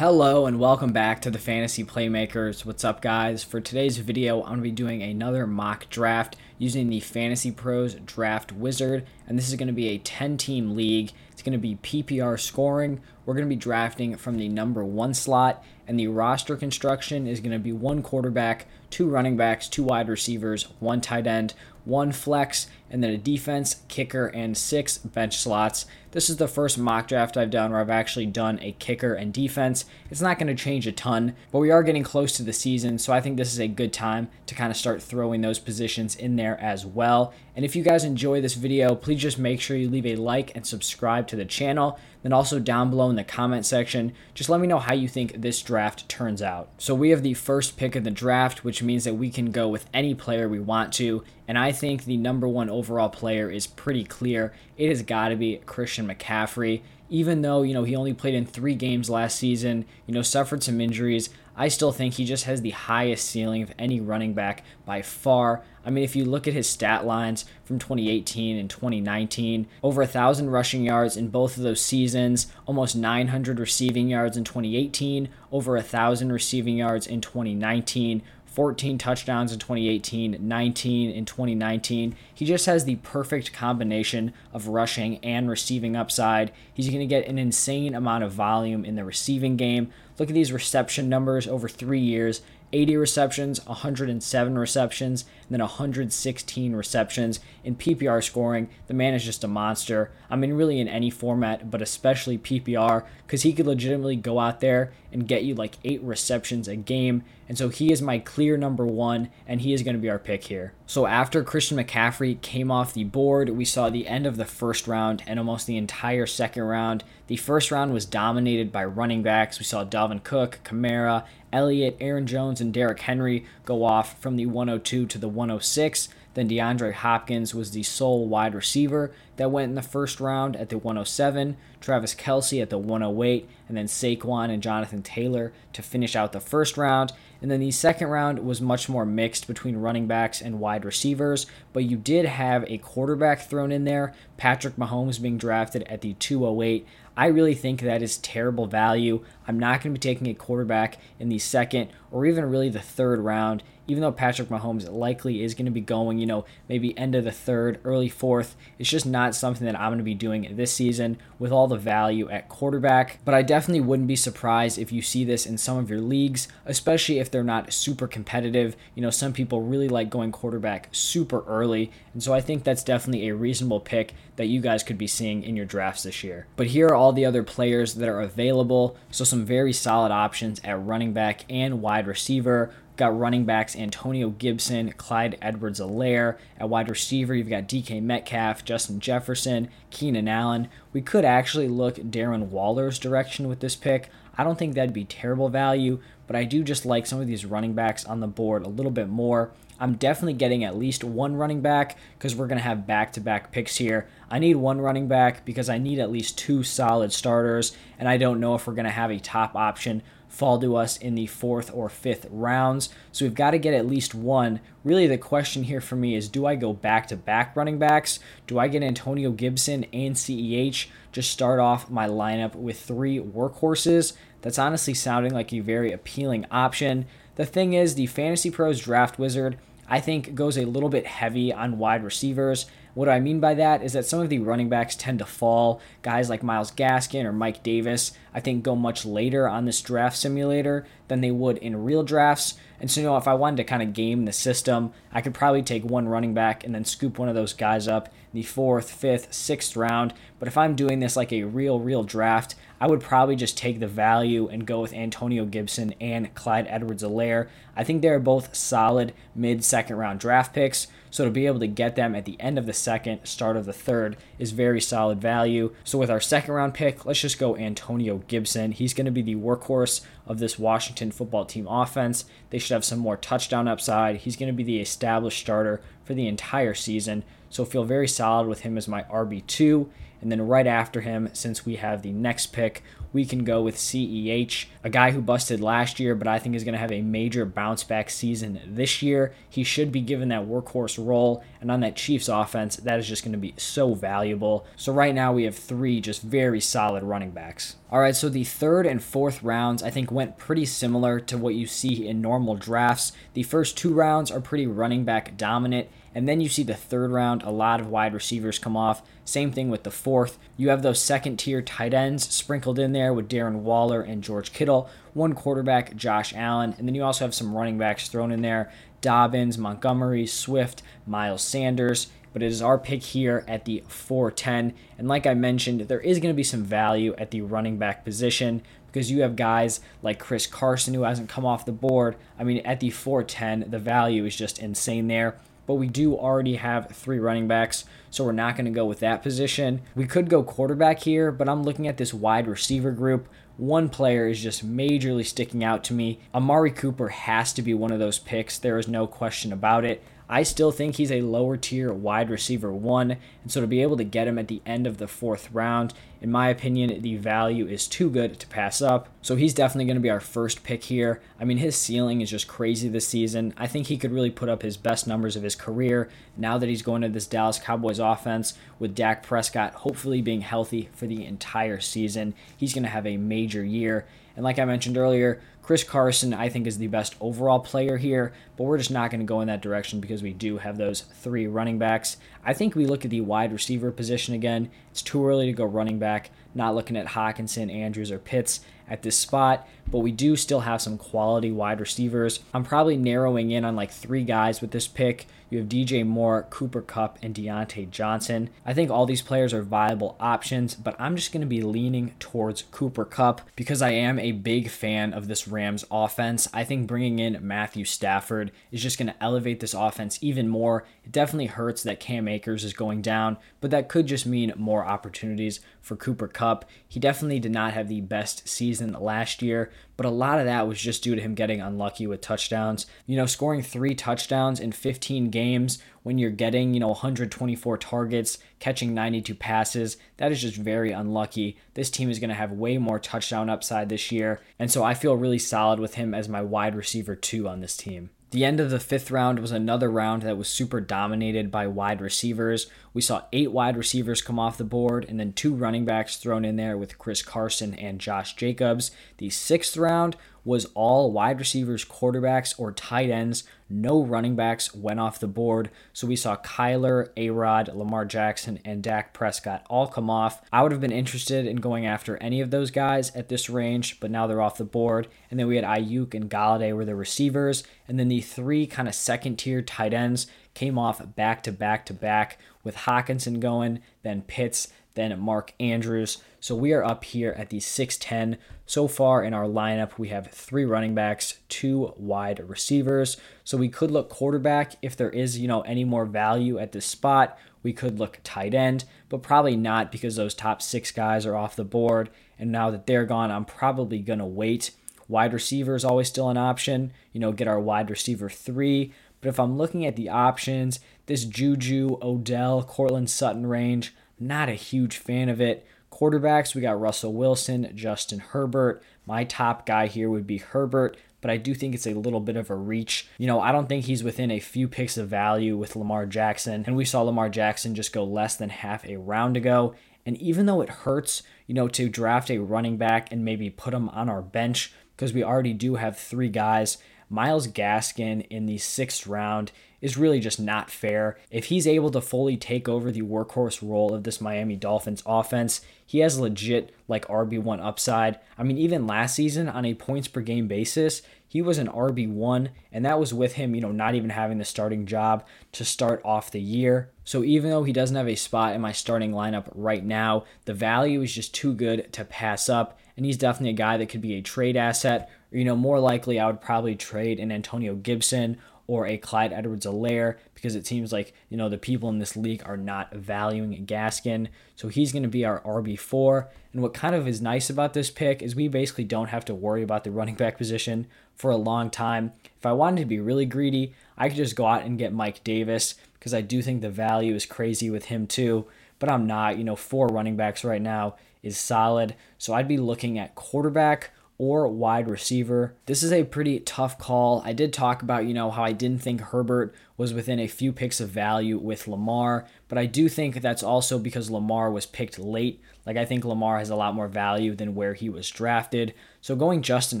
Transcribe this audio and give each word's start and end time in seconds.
Hello 0.00 0.46
and 0.46 0.58
welcome 0.58 0.94
back 0.94 1.20
to 1.20 1.30
the 1.30 1.36
Fantasy 1.36 1.84
Playmakers. 1.84 2.64
What's 2.64 2.86
up, 2.86 3.02
guys? 3.02 3.44
For 3.44 3.60
today's 3.60 3.98
video, 3.98 4.40
I'm 4.40 4.46
going 4.46 4.56
to 4.56 4.62
be 4.62 4.70
doing 4.70 5.02
another 5.02 5.46
mock 5.46 5.90
draft 5.90 6.36
using 6.56 6.88
the 6.88 7.00
Fantasy 7.00 7.50
Pros 7.50 7.96
Draft 7.96 8.50
Wizard, 8.50 9.04
and 9.28 9.36
this 9.36 9.50
is 9.50 9.56
going 9.56 9.66
to 9.66 9.74
be 9.74 9.88
a 9.88 9.98
10 9.98 10.38
team 10.38 10.74
league. 10.74 11.12
It's 11.32 11.42
going 11.42 11.52
to 11.52 11.58
be 11.58 11.76
PPR 11.82 12.40
scoring. 12.40 13.02
We're 13.26 13.34
going 13.34 13.44
to 13.44 13.54
be 13.54 13.60
drafting 13.60 14.16
from 14.16 14.38
the 14.38 14.48
number 14.48 14.82
one 14.82 15.12
slot, 15.12 15.62
and 15.86 16.00
the 16.00 16.06
roster 16.06 16.56
construction 16.56 17.26
is 17.26 17.40
going 17.40 17.52
to 17.52 17.58
be 17.58 17.74
one 17.74 18.02
quarterback, 18.02 18.68
two 18.88 19.06
running 19.06 19.36
backs, 19.36 19.68
two 19.68 19.82
wide 19.82 20.08
receivers, 20.08 20.62
one 20.78 21.02
tight 21.02 21.26
end, 21.26 21.52
one 21.84 22.12
flex, 22.12 22.68
and 22.90 23.02
then 23.02 23.10
a 23.10 23.18
defense, 23.18 23.82
kicker, 23.88 24.26
and 24.26 24.56
six 24.56 24.98
bench 24.98 25.38
slots. 25.38 25.86
This 26.12 26.28
is 26.28 26.38
the 26.38 26.48
first 26.48 26.76
mock 26.76 27.06
draft 27.06 27.36
I've 27.36 27.50
done 27.50 27.70
where 27.70 27.80
I've 27.80 27.88
actually 27.88 28.26
done 28.26 28.58
a 28.60 28.72
kicker 28.72 29.14
and 29.14 29.32
defense. 29.32 29.84
It's 30.10 30.20
not 30.20 30.40
going 30.40 30.54
to 30.54 30.60
change 30.60 30.86
a 30.88 30.92
ton, 30.92 31.36
but 31.52 31.60
we 31.60 31.70
are 31.70 31.84
getting 31.84 32.02
close 32.02 32.32
to 32.32 32.42
the 32.42 32.52
season, 32.52 32.98
so 32.98 33.12
I 33.12 33.20
think 33.20 33.36
this 33.36 33.52
is 33.52 33.60
a 33.60 33.68
good 33.68 33.92
time 33.92 34.28
to 34.46 34.56
kind 34.56 34.72
of 34.72 34.76
start 34.76 35.00
throwing 35.00 35.40
those 35.40 35.60
positions 35.60 36.16
in 36.16 36.34
there 36.34 36.58
as 36.60 36.84
well. 36.84 37.32
And 37.54 37.64
if 37.64 37.76
you 37.76 37.84
guys 37.84 38.04
enjoy 38.04 38.40
this 38.40 38.54
video, 38.54 38.94
please 38.94 39.22
just 39.22 39.38
make 39.38 39.60
sure 39.60 39.76
you 39.76 39.88
leave 39.88 40.06
a 40.06 40.16
like 40.16 40.54
and 40.56 40.66
subscribe 40.66 41.28
to 41.28 41.36
the 41.36 41.44
channel. 41.44 41.98
Then 42.22 42.32
also 42.32 42.58
down 42.58 42.90
below 42.90 43.08
in 43.08 43.16
the 43.16 43.24
comment 43.24 43.64
section, 43.64 44.12
just 44.34 44.50
let 44.50 44.60
me 44.60 44.66
know 44.66 44.78
how 44.78 44.94
you 44.94 45.08
think 45.08 45.40
this 45.40 45.62
draft 45.62 46.08
turns 46.08 46.42
out. 46.42 46.68
So 46.78 46.94
we 46.94 47.10
have 47.10 47.22
the 47.22 47.34
first 47.34 47.76
pick 47.76 47.96
of 47.96 48.04
the 48.04 48.10
draft, 48.10 48.64
which 48.64 48.82
means 48.82 49.04
that 49.04 49.14
we 49.14 49.30
can 49.30 49.52
go 49.52 49.68
with 49.68 49.86
any 49.94 50.14
player 50.14 50.48
we 50.48 50.58
want 50.58 50.92
to. 50.94 51.24
And 51.48 51.58
I 51.58 51.72
think 51.72 52.04
the 52.04 52.16
number 52.16 52.46
one 52.46 52.68
overall 52.80 53.10
player 53.10 53.50
is 53.50 53.66
pretty 53.66 54.04
clear. 54.04 54.54
It 54.78 54.88
has 54.88 55.02
got 55.02 55.28
to 55.28 55.36
be 55.36 55.60
Christian 55.66 56.08
McCaffrey. 56.08 56.80
Even 57.10 57.42
though, 57.42 57.60
you 57.60 57.74
know, 57.74 57.84
he 57.84 57.94
only 57.94 58.14
played 58.14 58.34
in 58.34 58.46
three 58.46 58.74
games 58.74 59.10
last 59.10 59.36
season, 59.36 59.84
you 60.06 60.14
know, 60.14 60.22
suffered 60.22 60.62
some 60.62 60.80
injuries, 60.80 61.28
I 61.56 61.68
still 61.68 61.92
think 61.92 62.14
he 62.14 62.24
just 62.24 62.44
has 62.44 62.62
the 62.62 62.70
highest 62.70 63.28
ceiling 63.28 63.62
of 63.62 63.74
any 63.78 64.00
running 64.00 64.32
back 64.32 64.64
by 64.86 65.02
far. 65.02 65.62
I 65.84 65.90
mean, 65.90 66.04
if 66.04 66.16
you 66.16 66.24
look 66.24 66.48
at 66.48 66.54
his 66.54 66.66
stat 66.66 67.04
lines 67.04 67.44
from 67.64 67.78
2018 67.78 68.56
and 68.56 68.70
2019, 68.70 69.66
over 69.82 70.00
1,000 70.00 70.48
rushing 70.48 70.84
yards 70.84 71.18
in 71.18 71.28
both 71.28 71.58
of 71.58 71.62
those 71.62 71.82
seasons, 71.82 72.46
almost 72.64 72.96
900 72.96 73.58
receiving 73.58 74.08
yards 74.08 74.38
in 74.38 74.44
2018, 74.44 75.28
over 75.52 75.74
1,000 75.74 76.32
receiving 76.32 76.78
yards 76.78 77.06
in 77.06 77.20
2019. 77.20 78.22
14 78.50 78.98
touchdowns 78.98 79.52
in 79.52 79.58
2018, 79.60 80.36
19 80.40 81.10
in 81.10 81.24
2019. 81.24 82.16
He 82.34 82.44
just 82.44 82.66
has 82.66 82.84
the 82.84 82.96
perfect 82.96 83.52
combination 83.52 84.32
of 84.52 84.68
rushing 84.68 85.18
and 85.24 85.48
receiving 85.48 85.94
upside. 85.94 86.50
He's 86.74 86.88
going 86.88 87.00
to 87.00 87.06
get 87.06 87.28
an 87.28 87.38
insane 87.38 87.94
amount 87.94 88.24
of 88.24 88.32
volume 88.32 88.84
in 88.84 88.96
the 88.96 89.04
receiving 89.04 89.56
game. 89.56 89.92
Look 90.18 90.28
at 90.30 90.34
these 90.34 90.52
reception 90.52 91.08
numbers 91.08 91.46
over 91.46 91.68
three 91.68 92.00
years 92.00 92.42
80 92.72 92.96
receptions, 92.96 93.66
107 93.66 94.58
receptions, 94.58 95.24
then 95.50 95.60
116 95.60 96.72
receptions. 96.74 97.40
In 97.64 97.76
PPR 97.76 98.22
scoring, 98.22 98.68
the 98.86 98.94
man 98.94 99.14
is 99.14 99.24
just 99.24 99.44
a 99.44 99.48
monster. 99.48 100.12
I 100.30 100.36
mean, 100.36 100.52
really 100.52 100.80
in 100.80 100.88
any 100.88 101.10
format, 101.10 101.70
but 101.70 101.82
especially 101.82 102.38
PPR, 102.38 103.04
because 103.26 103.42
he 103.42 103.52
could 103.52 103.66
legitimately 103.66 104.16
go 104.16 104.38
out 104.38 104.60
there 104.60 104.92
and 105.12 105.26
get 105.26 105.42
you 105.42 105.54
like 105.54 105.76
eight 105.84 106.02
receptions 106.02 106.68
a 106.68 106.76
game. 106.76 107.24
And 107.48 107.58
so 107.58 107.68
he 107.68 107.90
is 107.90 108.00
my 108.00 108.20
clear 108.20 108.56
number 108.56 108.86
one, 108.86 109.28
and 109.46 109.60
he 109.60 109.72
is 109.72 109.82
going 109.82 109.96
to 109.96 110.00
be 110.00 110.08
our 110.08 110.20
pick 110.20 110.44
here. 110.44 110.72
So 110.86 111.06
after 111.06 111.42
Christian 111.42 111.78
McCaffrey 111.78 112.40
came 112.40 112.70
off 112.70 112.94
the 112.94 113.04
board, 113.04 113.50
we 113.50 113.64
saw 113.64 113.90
the 113.90 114.06
end 114.06 114.26
of 114.26 114.36
the 114.36 114.44
first 114.44 114.86
round 114.86 115.24
and 115.26 115.38
almost 115.38 115.66
the 115.66 115.76
entire 115.76 116.26
second 116.26 116.62
round. 116.62 117.02
The 117.26 117.36
first 117.36 117.70
round 117.70 117.92
was 117.92 118.06
dominated 118.06 118.70
by 118.70 118.84
running 118.84 119.22
backs. 119.22 119.58
We 119.58 119.64
saw 119.64 119.84
Dalvin 119.84 120.22
Cook, 120.22 120.60
Kamara, 120.64 121.24
Elliott, 121.52 121.96
Aaron 122.00 122.26
Jones, 122.26 122.60
and 122.60 122.72
Derrick 122.72 123.00
Henry 123.00 123.44
go 123.64 123.84
off 123.84 124.20
from 124.20 124.36
the 124.36 124.46
102 124.46 125.06
to 125.06 125.18
the 125.18 125.28
106. 125.40 126.08
Then 126.34 126.48
DeAndre 126.48 126.92
Hopkins 126.92 127.54
was 127.54 127.72
the 127.72 127.82
sole 127.82 128.28
wide 128.28 128.54
receiver 128.54 129.12
that 129.36 129.50
went 129.50 129.70
in 129.70 129.74
the 129.74 129.82
first 129.82 130.20
round 130.20 130.54
at 130.54 130.68
the 130.68 130.78
107, 130.78 131.56
Travis 131.80 132.14
Kelce 132.14 132.62
at 132.62 132.70
the 132.70 132.78
108, 132.78 133.48
and 133.68 133.76
then 133.76 133.86
Saquon 133.86 134.50
and 134.50 134.62
Jonathan 134.62 135.02
Taylor 135.02 135.52
to 135.72 135.82
finish 135.82 136.14
out 136.14 136.32
the 136.32 136.38
first 136.38 136.76
round. 136.76 137.12
And 137.42 137.50
then 137.50 137.58
the 137.58 137.72
second 137.72 138.08
round 138.08 138.40
was 138.40 138.60
much 138.60 138.88
more 138.88 139.06
mixed 139.06 139.48
between 139.48 139.78
running 139.78 140.06
backs 140.06 140.40
and 140.40 140.60
wide 140.60 140.84
receivers, 140.84 141.46
but 141.72 141.84
you 141.84 141.96
did 141.96 142.26
have 142.26 142.64
a 142.68 142.78
quarterback 142.78 143.40
thrown 143.40 143.72
in 143.72 143.84
there, 143.84 144.14
Patrick 144.36 144.76
Mahomes 144.76 145.20
being 145.20 145.38
drafted 145.38 145.82
at 145.84 146.02
the 146.02 146.14
208. 146.14 146.86
I 147.16 147.26
really 147.26 147.54
think 147.54 147.80
that 147.80 148.02
is 148.02 148.18
terrible 148.18 148.66
value. 148.66 149.24
I'm 149.48 149.58
not 149.58 149.82
going 149.82 149.94
to 149.94 149.98
be 149.98 150.08
taking 150.08 150.28
a 150.28 150.34
quarterback 150.34 150.98
in 151.18 151.28
the 151.28 151.38
second 151.38 151.90
or 152.10 152.24
even 152.24 152.44
really 152.44 152.68
the 152.68 152.80
third 152.80 153.20
round, 153.20 153.62
even 153.90 154.02
though 154.02 154.12
Patrick 154.12 154.48
Mahomes 154.48 154.88
likely 154.88 155.42
is 155.42 155.54
going 155.54 155.66
to 155.66 155.72
be 155.72 155.80
going, 155.80 156.18
you 156.18 156.26
know, 156.26 156.44
maybe 156.68 156.96
end 156.96 157.16
of 157.16 157.24
the 157.24 157.32
third, 157.32 157.80
early 157.82 158.08
fourth. 158.08 158.54
It's 158.78 158.88
just 158.88 159.04
not 159.04 159.34
something 159.34 159.66
that 159.66 159.78
I'm 159.78 159.88
going 159.88 159.98
to 159.98 160.04
be 160.04 160.14
doing 160.14 160.48
this 160.54 160.72
season 160.72 161.18
with 161.40 161.50
all 161.50 161.66
the 161.66 161.76
value 161.76 162.30
at 162.30 162.48
quarterback. 162.48 163.18
But 163.24 163.34
I 163.34 163.42
definitely 163.42 163.80
wouldn't 163.80 164.06
be 164.06 164.14
surprised 164.14 164.78
if 164.78 164.92
you 164.92 165.02
see 165.02 165.24
this 165.24 165.44
in 165.44 165.58
some 165.58 165.76
of 165.76 165.90
your 165.90 166.00
leagues, 166.00 166.46
especially 166.66 167.18
if 167.18 167.32
they're 167.32 167.42
not 167.42 167.72
super 167.72 168.06
competitive. 168.06 168.76
You 168.94 169.02
know, 169.02 169.10
some 169.10 169.32
people 169.32 169.62
really 169.62 169.88
like 169.88 170.08
going 170.08 170.30
quarterback 170.30 170.88
super 170.92 171.44
early. 171.48 171.90
And 172.14 172.22
so 172.22 172.32
I 172.32 172.40
think 172.40 172.62
that's 172.62 172.84
definitely 172.84 173.28
a 173.28 173.34
reasonable 173.34 173.80
pick 173.80 174.14
that 174.36 174.46
you 174.46 174.60
guys 174.60 174.84
could 174.84 174.98
be 174.98 175.08
seeing 175.08 175.42
in 175.42 175.56
your 175.56 175.66
drafts 175.66 176.04
this 176.04 176.22
year. 176.22 176.46
But 176.54 176.68
here 176.68 176.86
are 176.86 176.94
all 176.94 177.12
the 177.12 177.26
other 177.26 177.42
players 177.42 177.94
that 177.94 178.08
are 178.08 178.20
available. 178.20 178.96
So 179.10 179.24
some 179.24 179.44
very 179.44 179.72
solid 179.72 180.12
options 180.12 180.60
at 180.62 180.80
running 180.84 181.12
back 181.12 181.44
and 181.50 181.82
wide 181.82 182.06
receiver. 182.06 182.72
Got 183.00 183.18
running 183.18 183.46
backs 183.46 183.76
Antonio 183.76 184.28
Gibson, 184.28 184.92
Clyde 184.92 185.38
Edwards 185.40 185.80
Helaire. 185.80 186.36
At 186.58 186.68
wide 186.68 186.90
receiver, 186.90 187.34
you've 187.34 187.48
got 187.48 187.66
DK 187.66 188.02
Metcalf, 188.02 188.62
Justin 188.62 189.00
Jefferson, 189.00 189.70
Keenan 189.88 190.28
Allen. 190.28 190.68
We 190.92 191.00
could 191.00 191.24
actually 191.24 191.68
look 191.68 191.94
Darren 191.94 192.48
Waller's 192.48 192.98
direction 192.98 193.48
with 193.48 193.60
this 193.60 193.74
pick. 193.74 194.10
I 194.36 194.44
don't 194.44 194.58
think 194.58 194.74
that'd 194.74 194.92
be 194.92 195.06
terrible 195.06 195.48
value, 195.48 196.02
but 196.26 196.36
I 196.36 196.44
do 196.44 196.62
just 196.62 196.84
like 196.84 197.06
some 197.06 197.22
of 197.22 197.26
these 197.26 197.46
running 197.46 197.72
backs 197.72 198.04
on 198.04 198.20
the 198.20 198.26
board 198.26 198.66
a 198.66 198.68
little 198.68 198.92
bit 198.92 199.08
more. 199.08 199.50
I'm 199.78 199.94
definitely 199.94 200.34
getting 200.34 200.62
at 200.62 200.76
least 200.76 201.02
one 201.02 201.36
running 201.36 201.62
back 201.62 201.96
because 202.18 202.36
we're 202.36 202.48
going 202.48 202.58
to 202.58 202.64
have 202.64 202.86
back 202.86 203.14
to 203.14 203.20
back 203.22 203.50
picks 203.50 203.76
here. 203.76 204.08
I 204.30 204.38
need 204.38 204.56
one 204.56 204.78
running 204.78 205.08
back 205.08 205.46
because 205.46 205.70
I 205.70 205.78
need 205.78 206.00
at 206.00 206.12
least 206.12 206.36
two 206.36 206.62
solid 206.62 207.14
starters, 207.14 207.74
and 207.98 208.10
I 208.10 208.18
don't 208.18 208.40
know 208.40 208.54
if 208.56 208.66
we're 208.66 208.74
going 208.74 208.84
to 208.84 208.90
have 208.90 209.10
a 209.10 209.18
top 209.18 209.56
option 209.56 210.02
fall 210.30 210.58
to 210.60 210.76
us 210.76 210.96
in 210.96 211.14
the 211.14 211.26
fourth 211.26 211.70
or 211.74 211.90
fifth 211.90 212.26
rounds. 212.30 212.88
So 213.12 213.24
we've 213.24 213.34
got 213.34 213.50
to 213.50 213.58
get 213.58 213.74
at 213.74 213.86
least 213.86 214.14
one. 214.14 214.60
Really, 214.84 215.06
the 215.06 215.18
question 215.18 215.64
here 215.64 215.82
for 215.82 215.96
me 215.96 216.14
is 216.14 216.28
do 216.28 216.46
I 216.46 216.54
go 216.54 216.72
back 216.72 217.08
to 217.08 217.16
back 217.16 217.54
running 217.54 217.78
backs? 217.78 218.20
Do 218.46 218.58
I 218.58 218.68
get 218.68 218.82
Antonio 218.82 219.30
Gibson 219.32 219.84
and 219.92 220.14
CEH? 220.14 220.86
Just 221.12 221.30
start 221.30 221.60
off 221.60 221.90
my 221.90 222.06
lineup 222.06 222.54
with 222.54 222.80
three 222.80 223.18
workhorses. 223.18 224.14
That's 224.40 224.58
honestly 224.58 224.94
sounding 224.94 225.34
like 225.34 225.52
a 225.52 225.60
very 225.60 225.92
appealing 225.92 226.46
option. 226.50 227.06
The 227.34 227.44
thing 227.44 227.74
is, 227.74 227.94
the 227.94 228.06
Fantasy 228.06 228.50
Pros 228.50 228.80
Draft 228.80 229.18
Wizard 229.18 229.58
I 229.90 229.98
think 229.98 230.36
goes 230.36 230.56
a 230.56 230.64
little 230.64 230.88
bit 230.88 231.04
heavy 231.04 231.52
on 231.52 231.78
wide 231.78 232.04
receivers. 232.04 232.66
What 232.94 233.08
I 233.08 233.20
mean 233.20 233.40
by 233.40 233.54
that 233.54 233.82
is 233.82 233.92
that 233.92 234.04
some 234.04 234.20
of 234.20 234.28
the 234.28 234.38
running 234.40 234.68
backs 234.68 234.96
tend 234.96 235.20
to 235.20 235.24
fall. 235.24 235.80
Guys 236.02 236.28
like 236.28 236.42
Myles 236.42 236.72
Gaskin 236.72 237.24
or 237.24 237.32
Mike 237.32 237.62
Davis, 237.62 238.12
I 238.34 238.40
think, 238.40 238.64
go 238.64 238.74
much 238.74 239.04
later 239.04 239.48
on 239.48 239.64
this 239.64 239.80
draft 239.80 240.16
simulator 240.16 240.86
than 241.08 241.20
they 241.20 241.30
would 241.30 241.58
in 241.58 241.84
real 241.84 242.02
drafts. 242.02 242.54
And 242.80 242.90
so, 242.90 243.00
you 243.00 243.06
know, 243.06 243.16
if 243.16 243.28
I 243.28 243.34
wanted 243.34 243.58
to 243.58 243.64
kind 243.64 243.82
of 243.82 243.92
game 243.92 244.24
the 244.24 244.32
system, 244.32 244.92
I 245.12 245.20
could 245.20 245.34
probably 245.34 245.62
take 245.62 245.84
one 245.84 246.08
running 246.08 246.34
back 246.34 246.64
and 246.64 246.74
then 246.74 246.84
scoop 246.84 247.18
one 247.18 247.28
of 247.28 247.34
those 247.34 247.52
guys 247.52 247.86
up 247.86 248.08
the 248.32 248.42
fourth, 248.42 248.90
fifth, 248.90 249.32
sixth 249.32 249.76
round. 249.76 250.14
But 250.38 250.48
if 250.48 250.56
I'm 250.56 250.76
doing 250.76 251.00
this 251.00 251.16
like 251.16 251.32
a 251.32 251.44
real, 251.44 251.80
real 251.80 252.02
draft, 252.02 252.54
I 252.80 252.86
would 252.86 253.00
probably 253.00 253.36
just 253.36 253.58
take 253.58 253.80
the 253.80 253.86
value 253.86 254.48
and 254.48 254.66
go 254.66 254.80
with 254.80 254.94
Antonio 254.94 255.44
Gibson 255.44 255.94
and 256.00 256.34
Clyde 256.34 256.66
Edwards 256.68 257.02
Helaire. 257.02 257.48
I 257.76 257.84
think 257.84 258.00
they're 258.00 258.18
both 258.18 258.54
solid 258.54 259.12
mid 259.34 259.64
second 259.64 259.96
round 259.96 260.20
draft 260.20 260.54
picks. 260.54 260.86
So 261.10 261.24
to 261.24 261.30
be 261.30 261.46
able 261.46 261.58
to 261.58 261.66
get 261.66 261.96
them 261.96 262.14
at 262.14 262.24
the 262.24 262.40
end 262.40 262.56
of 262.56 262.66
the 262.66 262.72
second, 262.72 263.24
start 263.24 263.56
of 263.56 263.66
the 263.66 263.72
third 263.72 264.16
is 264.38 264.52
very 264.52 264.80
solid 264.80 265.20
value. 265.20 265.74
So 265.82 265.98
with 265.98 266.08
our 266.08 266.20
second 266.20 266.54
round 266.54 266.72
pick, 266.72 267.04
let's 267.04 267.20
just 267.20 267.38
go 267.38 267.56
Antonio 267.56 268.18
Gibson. 268.28 268.72
He's 268.72 268.94
going 268.94 269.06
to 269.06 269.10
be 269.10 269.22
the 269.22 269.34
workhorse 269.34 270.02
of 270.26 270.38
this 270.38 270.58
Washington 270.58 271.10
football 271.10 271.44
team 271.44 271.66
offense. 271.66 272.24
They 272.50 272.58
should 272.58 272.74
have 272.74 272.84
some 272.84 273.00
more 273.00 273.16
touchdown 273.16 273.66
upside. 273.66 274.18
He's 274.18 274.36
going 274.36 274.50
to 274.50 274.56
be 274.56 274.62
the 274.62 274.80
established 274.80 275.40
starter 275.40 275.82
for 276.04 276.14
the 276.14 276.28
entire 276.28 276.74
season. 276.74 277.24
So 277.50 277.64
feel 277.64 277.84
very 277.84 278.08
solid 278.08 278.46
with 278.46 278.60
him 278.60 278.78
as 278.78 278.88
my 278.88 279.02
RB2. 279.02 279.88
And 280.22 280.30
then 280.30 280.46
right 280.46 280.66
after 280.66 281.00
him, 281.00 281.30
since 281.32 281.64
we 281.64 281.76
have 281.76 282.02
the 282.02 282.12
next 282.12 282.48
pick, 282.48 282.82
we 283.12 283.24
can 283.24 283.44
go 283.44 283.62
with 283.62 283.76
CEH, 283.76 284.66
a 284.84 284.90
guy 284.90 285.10
who 285.10 285.20
busted 285.20 285.60
last 285.60 285.98
year, 285.98 286.14
but 286.14 286.28
I 286.28 286.38
think 286.38 286.54
is 286.54 286.62
going 286.62 286.74
to 286.74 286.78
have 286.78 286.92
a 286.92 287.02
major 287.02 287.44
bounce 287.44 287.82
back 287.82 288.10
season 288.10 288.60
this 288.66 289.02
year. 289.02 289.34
He 289.48 289.64
should 289.64 289.90
be 289.90 290.00
given 290.00 290.28
that 290.28 290.46
workhorse 290.46 291.04
role, 291.04 291.42
and 291.60 291.70
on 291.70 291.80
that 291.80 291.96
Chiefs 291.96 292.28
offense, 292.28 292.76
that 292.76 292.98
is 292.98 293.08
just 293.08 293.24
going 293.24 293.32
to 293.32 293.38
be 293.38 293.54
so 293.56 293.94
valuable. 293.94 294.64
So 294.76 294.92
right 294.92 295.14
now 295.14 295.32
we 295.32 295.44
have 295.44 295.56
three 295.56 296.00
just 296.00 296.22
very 296.22 296.60
solid 296.60 297.02
running 297.02 297.30
backs. 297.30 297.76
All 297.90 298.00
right, 298.00 298.14
so 298.14 298.28
the 298.28 298.44
third 298.44 298.86
and 298.86 299.02
fourth 299.02 299.42
rounds 299.42 299.82
I 299.82 299.90
think 299.90 300.12
went 300.12 300.38
pretty 300.38 300.64
similar 300.66 301.18
to 301.20 301.38
what 301.38 301.54
you 301.54 301.66
see 301.66 302.06
in 302.06 302.20
normal 302.20 302.54
drafts. 302.54 303.12
The 303.34 303.42
first 303.42 303.76
two 303.76 303.92
rounds 303.92 304.30
are 304.30 304.40
pretty 304.40 304.66
running 304.66 305.04
back 305.04 305.36
dominant, 305.36 305.88
and 306.14 306.28
then 306.28 306.40
you 306.40 306.48
see 306.48 306.64
the 306.64 306.74
third 306.74 307.12
round, 307.12 307.42
a 307.42 307.50
lot 307.50 307.80
of 307.80 307.86
wide 307.86 308.14
receivers 308.14 308.58
come 308.58 308.76
off. 308.76 309.02
Same 309.24 309.52
thing 309.52 309.70
with 309.70 309.84
the 309.84 309.90
fourth. 309.90 310.38
You 310.56 310.70
have 310.70 310.82
those 310.82 311.00
second 311.00 311.36
tier 311.38 311.62
tight 311.62 311.94
ends 311.94 312.28
sprinkled 312.28 312.78
in 312.78 312.92
there 312.92 313.14
with 313.14 313.28
Darren 313.28 313.60
Waller 313.60 314.02
and 314.02 314.22
George 314.22 314.52
Kittle, 314.52 314.88
one 315.14 315.34
quarterback, 315.34 315.94
Josh 315.94 316.34
Allen, 316.34 316.74
and 316.78 316.88
then 316.88 316.96
you 316.96 317.04
also 317.04 317.24
have 317.24 317.34
some 317.34 317.54
running 317.54 317.78
backs 317.78 318.08
thrown 318.08 318.32
in 318.32 318.42
there 318.42 318.72
Dobbins, 319.00 319.56
Montgomery, 319.56 320.26
Swift, 320.26 320.82
Miles 321.06 321.42
Sanders. 321.42 322.08
But 322.32 322.44
it 322.44 322.46
is 322.46 322.62
our 322.62 322.78
pick 322.78 323.02
here 323.02 323.44
at 323.48 323.64
the 323.64 323.82
410. 323.88 324.74
And 324.98 325.08
like 325.08 325.26
I 325.26 325.34
mentioned, 325.34 325.80
there 325.80 326.00
is 326.00 326.20
going 326.20 326.32
to 326.32 326.36
be 326.36 326.44
some 326.44 326.62
value 326.62 327.12
at 327.18 327.32
the 327.32 327.40
running 327.40 327.76
back 327.76 328.04
position 328.04 328.62
because 328.86 329.10
you 329.10 329.22
have 329.22 329.34
guys 329.34 329.80
like 330.00 330.20
Chris 330.20 330.46
Carson 330.46 330.94
who 330.94 331.02
hasn't 331.02 331.28
come 331.28 331.44
off 331.44 331.64
the 331.64 331.72
board. 331.72 332.14
I 332.38 332.44
mean, 332.44 332.58
at 332.58 332.78
the 332.78 332.90
410, 332.90 333.70
the 333.70 333.80
value 333.80 334.24
is 334.26 334.36
just 334.36 334.60
insane 334.60 335.08
there 335.08 335.38
but 335.66 335.74
we 335.74 335.86
do 335.86 336.16
already 336.16 336.56
have 336.56 336.88
three 336.88 337.18
running 337.18 337.48
backs, 337.48 337.84
so 338.10 338.24
we're 338.24 338.32
not 338.32 338.56
going 338.56 338.64
to 338.66 338.70
go 338.70 338.86
with 338.86 339.00
that 339.00 339.22
position. 339.22 339.82
We 339.94 340.06
could 340.06 340.28
go 340.28 340.42
quarterback 340.42 341.00
here, 341.00 341.30
but 341.30 341.48
I'm 341.48 341.62
looking 341.62 341.86
at 341.86 341.96
this 341.96 342.12
wide 342.14 342.46
receiver 342.46 342.92
group. 342.92 343.28
One 343.56 343.88
player 343.88 344.26
is 344.26 344.42
just 344.42 344.66
majorly 344.66 345.26
sticking 345.26 345.62
out 345.62 345.84
to 345.84 345.92
me. 345.92 346.20
Amari 346.34 346.70
Cooper 346.70 347.08
has 347.08 347.52
to 347.52 347.62
be 347.62 347.74
one 347.74 347.92
of 347.92 347.98
those 347.98 348.18
picks. 348.18 348.58
There 348.58 348.78
is 348.78 348.88
no 348.88 349.06
question 349.06 349.52
about 349.52 349.84
it. 349.84 350.02
I 350.32 350.44
still 350.44 350.70
think 350.70 350.94
he's 350.94 351.10
a 351.10 351.22
lower 351.22 351.56
tier 351.56 351.92
wide 351.92 352.30
receiver 352.30 352.72
one. 352.72 353.16
And 353.42 353.50
so 353.50 353.60
to 353.60 353.66
be 353.66 353.82
able 353.82 353.96
to 353.96 354.04
get 354.04 354.28
him 354.28 354.38
at 354.38 354.46
the 354.46 354.62
end 354.64 354.86
of 354.86 354.98
the 354.98 355.08
fourth 355.08 355.50
round, 355.52 355.92
in 356.20 356.30
my 356.30 356.48
opinion, 356.48 357.02
the 357.02 357.16
value 357.16 357.66
is 357.66 357.88
too 357.88 358.08
good 358.08 358.38
to 358.38 358.46
pass 358.46 358.80
up. 358.80 359.08
So 359.22 359.34
he's 359.34 359.52
definitely 359.52 359.86
going 359.86 359.96
to 359.96 360.00
be 360.00 360.08
our 360.08 360.20
first 360.20 360.62
pick 360.62 360.84
here. 360.84 361.20
I 361.40 361.44
mean, 361.44 361.58
his 361.58 361.76
ceiling 361.76 362.20
is 362.20 362.30
just 362.30 362.46
crazy 362.46 362.88
this 362.88 363.08
season. 363.08 363.54
I 363.56 363.66
think 363.66 363.88
he 363.88 363.98
could 363.98 364.12
really 364.12 364.30
put 364.30 364.48
up 364.48 364.62
his 364.62 364.76
best 364.76 365.04
numbers 365.04 365.34
of 365.34 365.42
his 365.42 365.56
career 365.56 366.08
now 366.36 366.58
that 366.58 366.68
he's 366.68 366.82
going 366.82 367.02
to 367.02 367.08
this 367.08 367.26
Dallas 367.26 367.58
Cowboys 367.58 367.98
offense 367.98 368.54
with 368.78 368.94
Dak 368.94 369.24
Prescott 369.24 369.74
hopefully 369.74 370.22
being 370.22 370.42
healthy 370.42 370.90
for 370.92 371.08
the 371.08 371.26
entire 371.26 371.80
season. 371.80 372.34
He's 372.56 372.72
going 372.72 372.84
to 372.84 372.88
have 372.88 373.06
a 373.06 373.16
major 373.16 373.64
year. 373.64 374.06
And 374.36 374.44
like 374.44 374.60
I 374.60 374.64
mentioned 374.64 374.96
earlier, 374.96 375.40
Chris 375.62 375.84
Carson, 375.84 376.34
I 376.34 376.48
think, 376.48 376.66
is 376.66 376.78
the 376.78 376.88
best 376.88 377.14
overall 377.20 377.60
player 377.60 377.96
here, 377.96 378.32
but 378.56 378.64
we're 378.64 378.78
just 378.78 378.90
not 378.90 379.10
going 379.10 379.20
to 379.20 379.26
go 379.26 379.40
in 379.40 379.48
that 379.48 379.62
direction 379.62 380.00
because 380.00 380.22
we 380.22 380.32
do 380.32 380.58
have 380.58 380.76
those 380.76 381.02
three 381.02 381.46
running 381.46 381.78
backs. 381.78 382.16
I 382.44 382.54
think 382.54 382.74
we 382.74 382.86
look 382.86 383.04
at 383.04 383.10
the 383.10 383.20
wide 383.20 383.52
receiver 383.52 383.92
position 383.92 384.34
again. 384.34 384.70
It's 384.90 385.02
too 385.02 385.24
early 385.26 385.46
to 385.46 385.52
go 385.52 385.64
running 385.64 385.98
back, 385.98 386.30
not 386.54 386.74
looking 386.74 386.96
at 386.96 387.06
Hockenson, 387.06 387.72
Andrews, 387.72 388.10
or 388.10 388.18
Pitts 388.18 388.60
at 388.88 389.02
this 389.02 389.16
spot, 389.16 389.68
but 389.90 390.00
we 390.00 390.12
do 390.12 390.36
still 390.36 390.60
have 390.60 390.82
some 390.82 390.98
quality 390.98 391.50
wide 391.50 391.80
receivers. 391.80 392.40
I'm 392.54 392.64
probably 392.64 392.96
narrowing 392.96 393.50
in 393.50 393.64
on 393.64 393.76
like 393.76 393.90
three 393.90 394.24
guys 394.24 394.60
with 394.60 394.70
this 394.70 394.88
pick. 394.88 395.26
You 395.50 395.58
have 395.58 395.68
DJ 395.68 396.06
Moore, 396.06 396.46
Cooper 396.48 396.80
Kupp, 396.80 397.18
and 397.22 397.34
Diontae 397.34 397.90
Johnson. 397.90 398.50
I 398.64 398.72
think 398.72 398.88
all 398.88 399.04
these 399.04 399.20
players 399.20 399.52
are 399.52 399.62
viable 399.62 400.16
options, 400.20 400.76
but 400.76 400.94
I'm 401.00 401.16
just 401.16 401.32
going 401.32 401.40
to 401.40 401.46
be 401.46 401.62
leaning 401.62 402.14
towards 402.20 402.62
Cooper 402.70 403.04
Kupp 403.04 403.40
because 403.56 403.82
I 403.82 403.90
am 403.90 404.20
a 404.20 404.30
big 404.30 404.70
fan 404.70 405.12
of 405.12 405.26
this 405.26 405.48
Rams 405.48 405.84
offense. 405.90 406.48
I 406.54 406.62
think 406.62 406.86
bringing 406.86 407.18
in 407.18 407.38
Matthew 407.40 407.84
Stafford 407.84 408.52
is 408.70 408.80
just 408.80 408.96
going 408.96 409.08
to 409.08 409.22
elevate 409.22 409.58
this 409.58 409.74
offense 409.74 410.20
even 410.22 410.48
more. 410.48 410.84
It 411.04 411.10
definitely 411.10 411.46
hurts 411.46 411.82
that 411.82 411.98
Cam 411.98 412.28
Akers 412.28 412.62
is 412.62 412.72
going 412.72 413.02
down, 413.02 413.36
but 413.60 413.72
that 413.72 413.88
could 413.88 414.06
just 414.06 414.26
mean 414.26 414.52
more 414.56 414.86
opportunities 414.86 415.58
for 415.80 415.96
Cooper 415.96 416.28
Kupp. 416.28 416.64
He 416.86 417.00
definitely 417.00 417.40
did 417.40 417.52
not 417.52 417.72
have 417.72 417.88
the 417.88 418.02
best 418.02 418.48
season 418.48 418.92
last 418.92 419.42
year, 419.42 419.72
but 419.96 420.06
a 420.06 420.10
lot 420.10 420.38
of 420.38 420.46
that 420.46 420.66
was 420.66 420.80
just 420.80 421.02
due 421.02 421.14
to 421.14 421.20
him 421.20 421.34
getting 421.34 421.60
unlucky 421.60 422.06
with 422.06 422.20
touchdowns. 422.20 422.86
You 423.06 423.16
know, 423.16 423.26
scoring 423.26 423.62
three 423.62 423.94
touchdowns 423.94 424.58
in 424.58 424.72
15 424.72 425.30
games 425.30 425.78
when 426.02 426.18
you're 426.18 426.30
getting, 426.30 426.72
you 426.72 426.80
know, 426.80 426.88
124 426.88 427.76
targets, 427.78 428.38
catching 428.58 428.94
92 428.94 429.34
passes, 429.34 429.96
that 430.16 430.32
is 430.32 430.40
just 430.40 430.56
very 430.56 430.92
unlucky. 430.92 431.58
This 431.74 431.90
team 431.90 432.10
is 432.10 432.18
going 432.18 432.30
to 432.30 432.34
have 432.34 432.52
way 432.52 432.78
more 432.78 432.98
touchdown 432.98 433.50
upside 433.50 433.88
this 433.88 434.10
year, 434.10 434.40
and 434.58 434.70
so 434.70 434.82
I 434.82 434.94
feel 434.94 435.16
really 435.16 435.38
solid 435.38 435.80
with 435.80 435.94
him 435.94 436.14
as 436.14 436.28
my 436.28 436.42
wide 436.42 436.74
receiver 436.74 437.14
two 437.14 437.48
on 437.48 437.60
this 437.60 437.76
team. 437.76 438.10
The 438.30 438.44
end 438.44 438.60
of 438.60 438.70
the 438.70 438.78
fifth 438.78 439.10
round 439.10 439.40
was 439.40 439.50
another 439.50 439.90
round 439.90 440.22
that 440.22 440.38
was 440.38 440.48
super 440.48 440.80
dominated 440.80 441.50
by 441.50 441.66
wide 441.66 442.00
receivers. 442.00 442.68
We 442.94 443.02
saw 443.02 443.24
eight 443.32 443.50
wide 443.50 443.76
receivers 443.76 444.22
come 444.22 444.38
off 444.38 444.56
the 444.56 444.62
board 444.62 445.04
and 445.08 445.18
then 445.18 445.32
two 445.32 445.52
running 445.52 445.84
backs 445.84 446.16
thrown 446.16 446.44
in 446.44 446.54
there 446.54 446.78
with 446.78 446.96
Chris 446.96 447.22
Carson 447.22 447.74
and 447.74 447.98
Josh 447.98 448.36
Jacobs. 448.36 448.92
The 449.18 449.30
sixth 449.30 449.76
round 449.76 450.16
was 450.44 450.66
all 450.74 451.10
wide 451.10 451.40
receivers, 451.40 451.84
quarterbacks, 451.84 452.54
or 452.56 452.70
tight 452.70 453.10
ends. 453.10 453.42
No 453.70 454.02
running 454.02 454.34
backs 454.34 454.74
went 454.74 454.98
off 454.98 455.20
the 455.20 455.28
board. 455.28 455.70
So 455.92 456.08
we 456.08 456.16
saw 456.16 456.36
Kyler, 456.36 457.10
A 457.16 457.30
Rod, 457.30 457.68
Lamar 457.68 458.04
Jackson, 458.04 458.58
and 458.64 458.82
Dak 458.82 459.14
Prescott 459.14 459.64
all 459.70 459.86
come 459.86 460.10
off. 460.10 460.42
I 460.52 460.62
would 460.62 460.72
have 460.72 460.80
been 460.80 460.90
interested 460.90 461.46
in 461.46 461.56
going 461.56 461.86
after 461.86 462.16
any 462.16 462.40
of 462.40 462.50
those 462.50 462.72
guys 462.72 463.14
at 463.14 463.28
this 463.28 463.48
range, 463.48 464.00
but 464.00 464.10
now 464.10 464.26
they're 464.26 464.42
off 464.42 464.58
the 464.58 464.64
board. 464.64 465.06
And 465.30 465.38
then 465.38 465.46
we 465.46 465.54
had 465.54 465.64
Aiyuk 465.64 466.14
and 466.14 466.28
Golladay 466.28 466.74
were 466.74 466.84
the 466.84 466.96
receivers. 466.96 467.62
And 467.86 467.98
then 467.98 468.08
the 468.08 468.20
three 468.20 468.66
kind 468.66 468.88
of 468.88 468.94
second 468.94 469.36
tier 469.36 469.62
tight 469.62 469.94
ends 469.94 470.26
came 470.54 470.76
off 470.76 471.14
back 471.14 471.42
to 471.44 471.52
back 471.52 471.86
to 471.86 471.94
back 471.94 472.38
with 472.64 472.76
Hockenson 472.76 473.40
going, 473.40 473.80
then 474.02 474.22
Pitts, 474.22 474.68
then 474.94 475.18
Mark 475.18 475.52
Andrews. 475.60 476.18
So 476.40 476.54
we 476.54 476.72
are 476.72 476.84
up 476.84 477.04
here 477.04 477.34
at 477.36 477.50
the 477.50 477.60
610. 477.60 478.38
So 478.66 478.88
far 478.88 479.22
in 479.22 479.34
our 479.34 479.44
lineup, 479.44 479.98
we 479.98 480.08
have 480.08 480.30
three 480.30 480.64
running 480.64 480.94
backs, 480.94 481.38
two 481.48 481.92
wide 481.96 482.48
receivers. 482.48 483.16
So 483.44 483.58
we 483.58 483.68
could 483.68 483.90
look 483.90 484.08
quarterback 484.08 484.74
if 484.82 484.96
there 484.96 485.10
is, 485.10 485.38
you 485.38 485.48
know, 485.48 485.60
any 485.62 485.84
more 485.84 486.06
value 486.06 486.58
at 486.58 486.72
this 486.72 486.86
spot. 486.86 487.38
We 487.62 487.72
could 487.72 487.98
look 487.98 488.20
tight 488.24 488.54
end, 488.54 488.84
but 489.08 489.22
probably 489.22 489.56
not 489.56 489.92
because 489.92 490.16
those 490.16 490.34
top 490.34 490.62
six 490.62 490.90
guys 490.90 491.26
are 491.26 491.36
off 491.36 491.56
the 491.56 491.64
board. 491.64 492.10
And 492.38 492.50
now 492.50 492.70
that 492.70 492.86
they're 492.86 493.04
gone, 493.04 493.30
I'm 493.30 493.44
probably 493.44 493.98
going 493.98 494.18
to 494.18 494.24
wait. 494.24 494.70
Wide 495.08 495.32
receiver 495.32 495.74
is 495.74 495.84
always 495.84 496.08
still 496.08 496.30
an 496.30 496.38
option. 496.38 496.92
You 497.12 497.20
know, 497.20 497.32
get 497.32 497.48
our 497.48 497.60
wide 497.60 497.90
receiver 497.90 498.30
three. 498.30 498.94
But 499.20 499.28
if 499.28 499.38
I'm 499.38 499.58
looking 499.58 499.84
at 499.84 499.96
the 499.96 500.08
options, 500.08 500.80
this 501.06 501.24
Juju, 501.24 501.98
Odell, 502.00 502.62
Courtland 502.62 503.10
Sutton 503.10 503.46
range, 503.46 503.92
not 504.20 504.48
a 504.48 504.54
huge 504.54 504.98
fan 504.98 505.28
of 505.28 505.40
it. 505.40 505.66
Quarterbacks, 505.90 506.54
we 506.54 506.60
got 506.60 506.80
Russell 506.80 507.12
Wilson, 507.12 507.72
Justin 507.74 508.20
Herbert. 508.20 508.82
My 509.06 509.24
top 509.24 509.66
guy 509.66 509.86
here 509.86 510.08
would 510.08 510.26
be 510.26 510.38
Herbert, 510.38 510.96
but 511.20 511.30
I 511.30 511.36
do 511.36 511.54
think 511.54 511.74
it's 511.74 511.86
a 511.86 511.94
little 511.94 512.20
bit 512.20 512.36
of 512.36 512.48
a 512.48 512.54
reach. 512.54 513.08
You 513.18 513.26
know, 513.26 513.40
I 513.40 513.50
don't 513.50 513.68
think 513.68 513.84
he's 513.84 514.04
within 514.04 514.30
a 514.30 514.38
few 514.38 514.68
picks 514.68 514.96
of 514.96 515.08
value 515.08 515.56
with 515.56 515.74
Lamar 515.74 516.06
Jackson, 516.06 516.64
and 516.66 516.76
we 516.76 516.84
saw 516.84 517.02
Lamar 517.02 517.28
Jackson 517.28 517.74
just 517.74 517.92
go 517.92 518.04
less 518.04 518.36
than 518.36 518.50
half 518.50 518.86
a 518.86 518.98
round 518.98 519.36
ago. 519.36 519.74
And 520.06 520.16
even 520.18 520.46
though 520.46 520.60
it 520.60 520.70
hurts, 520.70 521.22
you 521.46 521.54
know, 521.54 521.68
to 521.68 521.88
draft 521.88 522.30
a 522.30 522.38
running 522.38 522.76
back 522.76 523.12
and 523.12 523.24
maybe 523.24 523.50
put 523.50 523.74
him 523.74 523.88
on 523.90 524.08
our 524.08 524.22
bench, 524.22 524.72
because 524.96 525.12
we 525.12 525.24
already 525.24 525.52
do 525.52 525.74
have 525.74 525.98
three 525.98 526.28
guys, 526.28 526.78
Myles 527.10 527.48
Gaskin 527.48 528.26
in 528.30 528.46
the 528.46 528.58
sixth 528.58 529.06
round 529.06 529.50
is 529.80 529.96
really 529.96 530.20
just 530.20 530.38
not 530.38 530.70
fair. 530.70 531.18
If 531.30 531.46
he's 531.46 531.66
able 531.66 531.90
to 531.90 532.00
fully 532.00 532.36
take 532.36 532.68
over 532.68 532.92
the 532.92 533.02
workhorse 533.02 533.66
role 533.66 533.92
of 533.92 534.04
this 534.04 534.20
Miami 534.20 534.56
Dolphins 534.56 535.02
offense, 535.04 535.60
he 535.84 535.98
has 536.00 536.20
legit 536.20 536.74
like 536.86 537.08
RB1 537.08 537.60
upside. 537.64 538.20
I 538.38 538.42
mean, 538.42 538.58
even 538.58 538.86
last 538.86 539.16
season 539.16 539.48
on 539.48 539.64
a 539.64 539.74
points 539.74 540.06
per 540.06 540.20
game 540.20 540.46
basis, 540.46 541.02
he 541.26 541.42
was 541.42 541.58
an 541.58 541.68
RB1, 541.68 542.48
and 542.72 542.84
that 542.84 542.98
was 542.98 543.14
with 543.14 543.34
him, 543.34 543.54
you 543.54 543.60
know, 543.60 543.72
not 543.72 543.94
even 543.94 544.10
having 544.10 544.38
the 544.38 544.44
starting 544.44 544.84
job 544.84 545.24
to 545.52 545.64
start 545.64 546.02
off 546.04 546.30
the 546.30 546.40
year. 546.40 546.90
So 547.04 547.22
even 547.24 547.50
though 547.50 547.62
he 547.62 547.72
doesn't 547.72 547.96
have 547.96 548.08
a 548.08 548.16
spot 548.16 548.54
in 548.54 548.60
my 548.60 548.72
starting 548.72 549.12
lineup 549.12 549.48
right 549.54 549.84
now, 549.84 550.24
the 550.44 550.54
value 550.54 551.02
is 551.02 551.14
just 551.14 551.34
too 551.34 551.54
good 551.54 551.92
to 551.92 552.04
pass 552.04 552.48
up, 552.48 552.78
and 552.96 553.06
he's 553.06 553.16
definitely 553.16 553.50
a 553.50 553.54
guy 553.54 553.76
that 553.76 553.88
could 553.88 554.00
be 554.00 554.14
a 554.14 554.22
trade 554.22 554.56
asset. 554.56 555.08
You 555.30 555.44
know, 555.44 555.56
more 555.56 555.80
likely 555.80 556.18
I 556.18 556.26
would 556.26 556.40
probably 556.40 556.74
trade 556.74 557.20
an 557.20 557.30
Antonio 557.30 557.74
Gibson 557.74 558.38
or 558.66 558.86
a 558.86 558.96
Clyde 558.98 559.32
Edwards 559.32 559.66
Helaire 559.66 560.16
because 560.34 560.54
it 560.54 560.64
seems 560.64 560.92
like, 560.92 561.12
you 561.28 561.36
know, 561.36 561.48
the 561.48 561.58
people 561.58 561.88
in 561.88 561.98
this 561.98 562.16
league 562.16 562.42
are 562.46 562.56
not 562.56 562.94
valuing 562.94 563.66
Gaskin. 563.66 564.28
So 564.54 564.68
he's 564.68 564.92
going 564.92 565.02
to 565.02 565.08
be 565.08 565.24
our 565.24 565.40
RB4. 565.40 566.28
And 566.52 566.62
what 566.62 566.72
kind 566.72 566.94
of 566.94 567.08
is 567.08 567.20
nice 567.20 567.50
about 567.50 567.74
this 567.74 567.90
pick 567.90 568.22
is 568.22 568.36
we 568.36 568.46
basically 568.46 568.84
don't 568.84 569.08
have 569.08 569.24
to 569.24 569.34
worry 569.34 569.64
about 569.64 569.82
the 569.82 569.90
running 569.90 570.14
back 570.14 570.38
position 570.38 570.86
for 571.16 571.32
a 571.32 571.36
long 571.36 571.68
time. 571.68 572.12
If 572.38 572.46
I 572.46 572.52
wanted 572.52 572.82
to 572.82 572.86
be 572.86 573.00
really 573.00 573.26
greedy, 573.26 573.74
I 573.98 574.08
could 574.08 574.16
just 574.16 574.36
go 574.36 574.46
out 574.46 574.62
and 574.62 574.78
get 574.78 574.92
Mike 574.92 575.24
Davis 575.24 575.74
because 575.94 576.14
I 576.14 576.20
do 576.20 576.40
think 576.40 576.62
the 576.62 576.70
value 576.70 577.16
is 577.16 577.26
crazy 577.26 577.70
with 577.70 577.86
him 577.86 578.06
too. 578.06 578.46
but 578.78 578.88
I'm 578.88 579.06
not. 579.06 579.36
You 579.36 579.44
know, 579.44 579.56
four 579.56 579.86
running 579.88 580.16
backs 580.16 580.44
right 580.44 580.62
now 580.62 580.96
is 581.22 581.36
solid. 581.36 581.94
So 582.18 582.34
I'd 582.34 582.48
be 582.48 582.56
looking 582.56 582.98
at 582.98 583.14
quarterback 583.14 583.90
or 584.20 584.46
wide 584.46 584.86
receiver. 584.86 585.54
This 585.64 585.82
is 585.82 585.94
a 585.94 586.04
pretty 586.04 586.40
tough 586.40 586.78
call. 586.78 587.22
I 587.24 587.32
did 587.32 587.54
talk 587.54 587.80
about, 587.80 588.04
you 588.04 588.12
know, 588.12 588.30
how 588.30 588.44
I 588.44 588.52
didn't 588.52 588.82
think 588.82 589.00
Herbert 589.00 589.54
was 589.78 589.94
within 589.94 590.20
a 590.20 590.26
few 590.26 590.52
picks 590.52 590.78
of 590.78 590.90
value 590.90 591.38
with 591.38 591.66
Lamar, 591.66 592.26
but 592.46 592.58
I 592.58 592.66
do 592.66 592.90
think 592.90 593.22
that's 593.22 593.42
also 593.42 593.78
because 593.78 594.10
Lamar 594.10 594.50
was 594.50 594.66
picked 594.66 594.98
late. 594.98 595.40
Like 595.64 595.78
I 595.78 595.86
think 595.86 596.04
Lamar 596.04 596.38
has 596.38 596.50
a 596.50 596.54
lot 596.54 596.74
more 596.74 596.86
value 596.86 597.34
than 597.34 597.54
where 597.54 597.72
he 597.72 597.88
was 597.88 598.10
drafted. 598.10 598.74
So 599.00 599.16
going 599.16 599.40
Justin 599.40 599.80